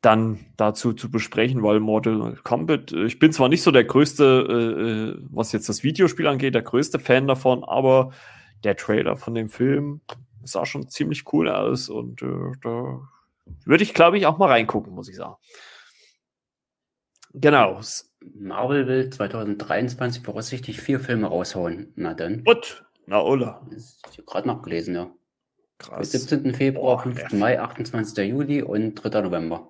[0.02, 4.24] dann dazu zu besprechen, weil Mortal Kombat, äh, ich bin zwar nicht so der größte,
[4.24, 8.10] äh, äh, was jetzt das Videospiel angeht, der größte Fan davon, aber
[8.64, 10.00] der Trailer von dem Film
[10.50, 13.00] sah schon ziemlich cool aus und äh, da
[13.64, 15.36] würde ich, glaube ich, auch mal reingucken, muss ich sagen.
[17.32, 17.80] Genau.
[18.34, 21.92] Marvel will 2023 voraussichtlich vier Filme raushauen.
[21.96, 22.42] Na dann.
[22.44, 22.84] Und?
[23.06, 23.66] Na, Ola.
[23.70, 25.10] Ich habe gerade nachgelesen, ja.
[25.78, 26.10] Krass.
[26.10, 26.54] Bis 17.
[26.54, 27.32] Februar, Boah, 5.
[27.32, 28.28] Mai, 28.
[28.28, 29.22] Juli und 3.
[29.22, 29.68] November.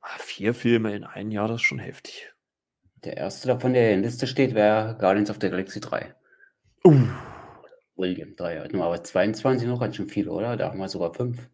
[0.00, 2.32] Ah, vier Filme in einem Jahr, das ist schon heftig.
[3.04, 6.14] Der erste davon, der in der Liste steht, wäre Guardians of the Galaxy 3.
[6.84, 7.06] Uh.
[8.02, 8.74] William 3.
[8.74, 10.56] Aber 22 noch ganz schön viel, oder?
[10.56, 11.48] Da haben wir sogar 5.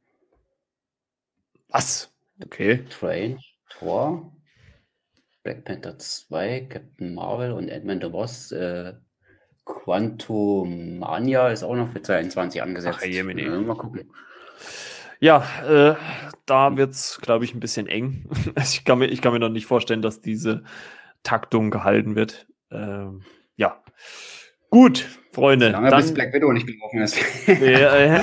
[1.68, 2.12] Was?
[2.44, 2.84] Okay.
[2.90, 3.38] Strange,
[3.70, 4.32] Thor,
[5.42, 8.52] Black Panther 2, Captain Marvel und Ant-Man the Boss.
[8.52, 8.94] Äh,
[9.64, 13.00] Quantum Mania ist auch noch für 22 angesetzt.
[13.02, 14.10] Ach, ja, mal gucken.
[15.20, 15.96] Ja, äh,
[16.46, 18.30] da wird es, glaube ich, ein bisschen eng.
[18.56, 20.64] ich, kann mir, ich kann mir noch nicht vorstellen, dass diese
[21.22, 22.46] Taktung gehalten wird.
[22.70, 23.22] Ähm,
[23.56, 23.82] ja.
[24.70, 25.06] Gut,
[25.38, 25.68] Freunde.
[25.70, 27.18] Lange dann, bis Black Widow nicht gelaufen ist.
[27.46, 28.22] ja, ja,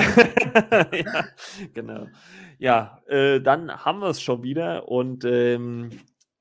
[0.92, 1.24] ja,
[1.74, 2.06] genau.
[2.58, 5.90] Ja, äh, dann haben wir es schon wieder und ähm,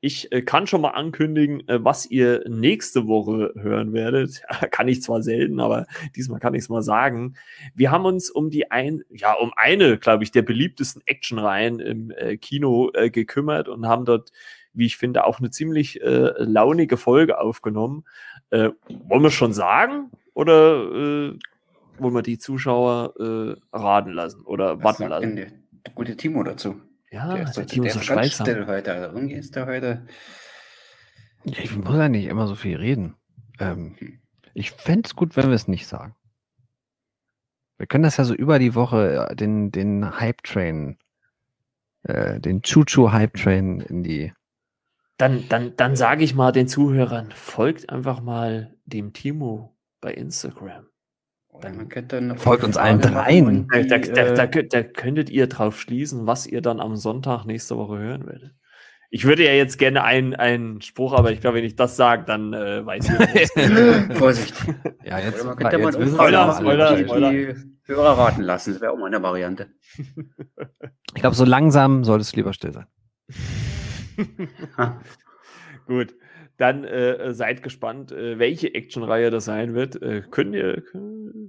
[0.06, 4.43] ich äh, kann schon mal ankündigen, äh, was ihr nächste Woche hören werdet.
[4.72, 7.35] kann ich zwar selten, aber diesmal kann ich es mal sagen.
[7.73, 12.11] Wir haben uns um die ein, ja, um eine, glaube ich, der beliebtesten Actionreihen im
[12.11, 14.31] äh, Kino äh, gekümmert und haben dort,
[14.73, 18.06] wie ich finde, auch eine ziemlich äh, launige Folge aufgenommen.
[18.52, 18.69] Äh,
[19.07, 20.11] wollen wir schon sagen?
[20.35, 21.39] Oder äh,
[21.97, 25.35] wollen wir die Zuschauer äh, raten lassen oder Was warten lassen?
[25.37, 26.81] Der, der gute Timo dazu.
[27.09, 28.45] Ja, der, ist der Timo ist so schweigsam.
[28.45, 28.93] Still heute.
[28.93, 30.05] Also irgendwie ist der heute.
[31.45, 33.15] Ja, ich muss ja nicht immer so viel reden.
[33.59, 34.19] Ähm, hm.
[34.53, 36.15] ich fände es gut, wenn wir es nicht sagen.
[37.77, 40.97] Wir können das ja so über die Woche, äh, den, den Hype-Train,
[42.03, 44.33] äh, den Chuchu-Hype-Train in die.
[45.17, 49.74] Dann, dann, dann sage ich mal den Zuhörern, folgt einfach mal dem Timo
[50.06, 50.86] bei Instagram.
[51.61, 53.68] Dann folgt uns allen dreien.
[53.69, 57.98] Da, da, da, da, könntet ihr drauf schließen, was ihr dann am Sonntag nächste Woche
[57.98, 58.53] hören werdet.
[59.10, 62.23] Ich würde ja jetzt gerne einen, einen Spruch, aber ich glaube, wenn ich das sage,
[62.26, 64.18] dann äh, weiß ich.
[64.18, 64.53] Vorsicht.
[65.03, 67.32] Ja, jetzt, man könnte ja mal Spoiler, Spoiler, Spoiler.
[67.32, 67.56] die
[67.86, 68.73] Hörer raten lassen.
[68.73, 69.72] Das wäre auch mal eine Variante.
[71.15, 72.86] Ich glaube, so langsam solltest du lieber still sein.
[75.88, 76.14] Gut,
[76.57, 80.02] dann äh, seid gespannt, äh, welche Actionreihe das sein wird.
[80.02, 80.84] Äh, können ihr,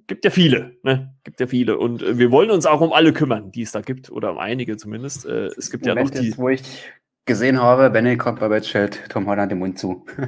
[0.07, 1.15] gibt ja viele, ne?
[1.25, 1.79] Gibt ja viele.
[1.79, 4.39] Und äh, wir wollen uns auch um alle kümmern, die es da gibt, oder um
[4.39, 5.27] einige zumindest.
[5.27, 6.29] Äh, es gibt Moment ja noch die.
[6.29, 6.63] Jetzt, wo ich
[7.27, 10.05] gesehen habe, Benedict Cumberbatch hält Tom Holland den Mund zu.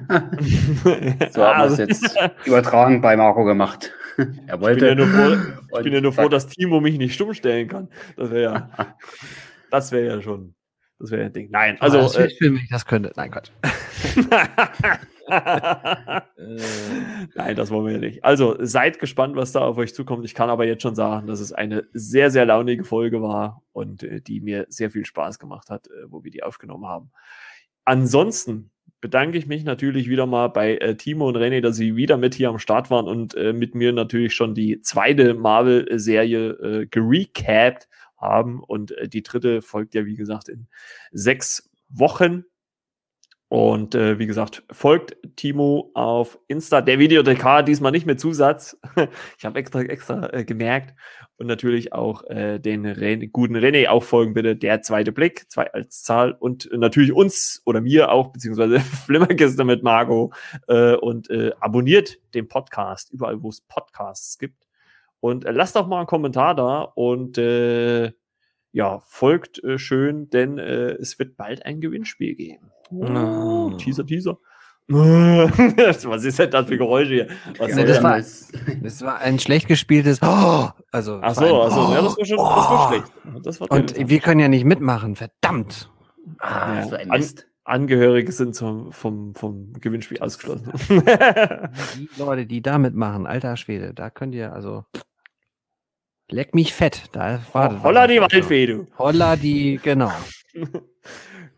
[1.31, 3.93] so haben wir es jetzt übertragen bei Marco gemacht.
[4.47, 4.87] er wollte.
[4.91, 7.33] Ich bin ja nur froh, ich bin ja nur froh dass Timo mich nicht stumm
[7.35, 7.89] stellen kann.
[8.17, 8.71] Das wäre ja,
[9.71, 10.55] das wäre ja schon,
[10.99, 11.49] das wäre ein Ding.
[11.51, 11.99] Nein, also.
[11.99, 13.13] Das äh, schön, wenn ich das könnte.
[13.17, 13.53] Nein, Gott.
[17.35, 18.25] Nein, das wollen wir ja nicht.
[18.25, 20.25] Also seid gespannt, was da auf euch zukommt.
[20.25, 24.03] Ich kann aber jetzt schon sagen, dass es eine sehr, sehr launige Folge war und
[24.03, 27.11] äh, die mir sehr viel Spaß gemacht hat, äh, wo wir die aufgenommen haben.
[27.85, 28.71] Ansonsten
[29.01, 32.35] bedanke ich mich natürlich wieder mal bei äh, Timo und René, dass sie wieder mit
[32.35, 37.89] hier am Start waren und äh, mit mir natürlich schon die zweite Marvel-Serie äh, gerecapt
[38.19, 38.61] haben.
[38.63, 40.69] Und äh, die dritte folgt ja, wie gesagt, in
[41.13, 42.45] sechs Wochen.
[43.51, 48.79] Und äh, wie gesagt, folgt Timo auf Insta, der Videothekar, diesmal nicht mit Zusatz.
[49.39, 50.95] ich habe extra, extra äh, gemerkt.
[51.39, 55.73] Und natürlich auch äh, den Ren guten René auch folgen bitte, der zweite Blick, zwei
[55.73, 56.33] als Zahl.
[56.33, 60.35] Und natürlich uns oder mir auch, beziehungsweise Flimmerkiste mit Margot.
[60.67, 64.68] Äh, und äh, abonniert den Podcast, überall wo es Podcasts gibt.
[65.21, 68.13] Und äh, lasst doch mal einen Kommentar da und äh,
[68.73, 72.71] ja, folgt äh, schön, denn äh, es wird bald ein Gewinnspiel geben.
[72.91, 74.39] Oh, Teaser, Teaser.
[74.91, 77.29] Was ist denn das für Geräusche hier?
[77.59, 78.19] Was nee, das, war,
[78.83, 80.21] das war ein schlecht gespieltes.
[80.23, 83.13] Oh, also Ach so, also, ja, das war schon das war schlecht.
[83.45, 85.91] Das war Und wir können ja nicht mitmachen, verdammt.
[86.39, 87.47] Ah, ja, so ein Mist.
[87.65, 90.73] An Angehörige sind zum, vom, vom Gewinnspiel ausgeschlossen.
[90.89, 94.87] die Leute, die da mitmachen, alter Schwede, da könnt ihr also.
[96.31, 97.05] Leck mich fett.
[97.13, 98.87] Da war oh, Holla die Waldfee, du.
[98.99, 100.13] Holla die, genau.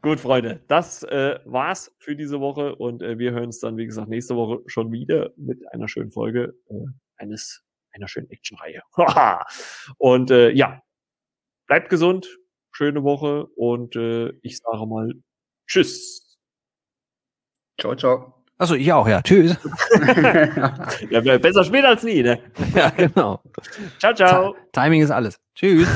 [0.02, 3.84] Gut, Freunde, das äh, war's für diese Woche und äh, wir hören uns dann, wie
[3.84, 6.86] gesagt, nächste Woche schon wieder mit einer schönen Folge äh,
[7.16, 8.82] eines einer schönen Actionreihe.
[9.98, 10.82] und äh, ja,
[11.66, 12.28] bleibt gesund,
[12.72, 15.12] schöne Woche und äh, ich sage mal
[15.66, 16.38] Tschüss.
[17.78, 18.39] Ciao, ciao.
[18.60, 19.22] Achso, ich auch, ja.
[19.22, 19.56] Tschüss.
[21.10, 22.38] ja, besser spät als nie, ne?
[22.74, 23.40] ja, genau.
[23.98, 24.54] Ciao, ciao.
[24.72, 25.40] Timing ist alles.
[25.54, 25.88] Tschüss.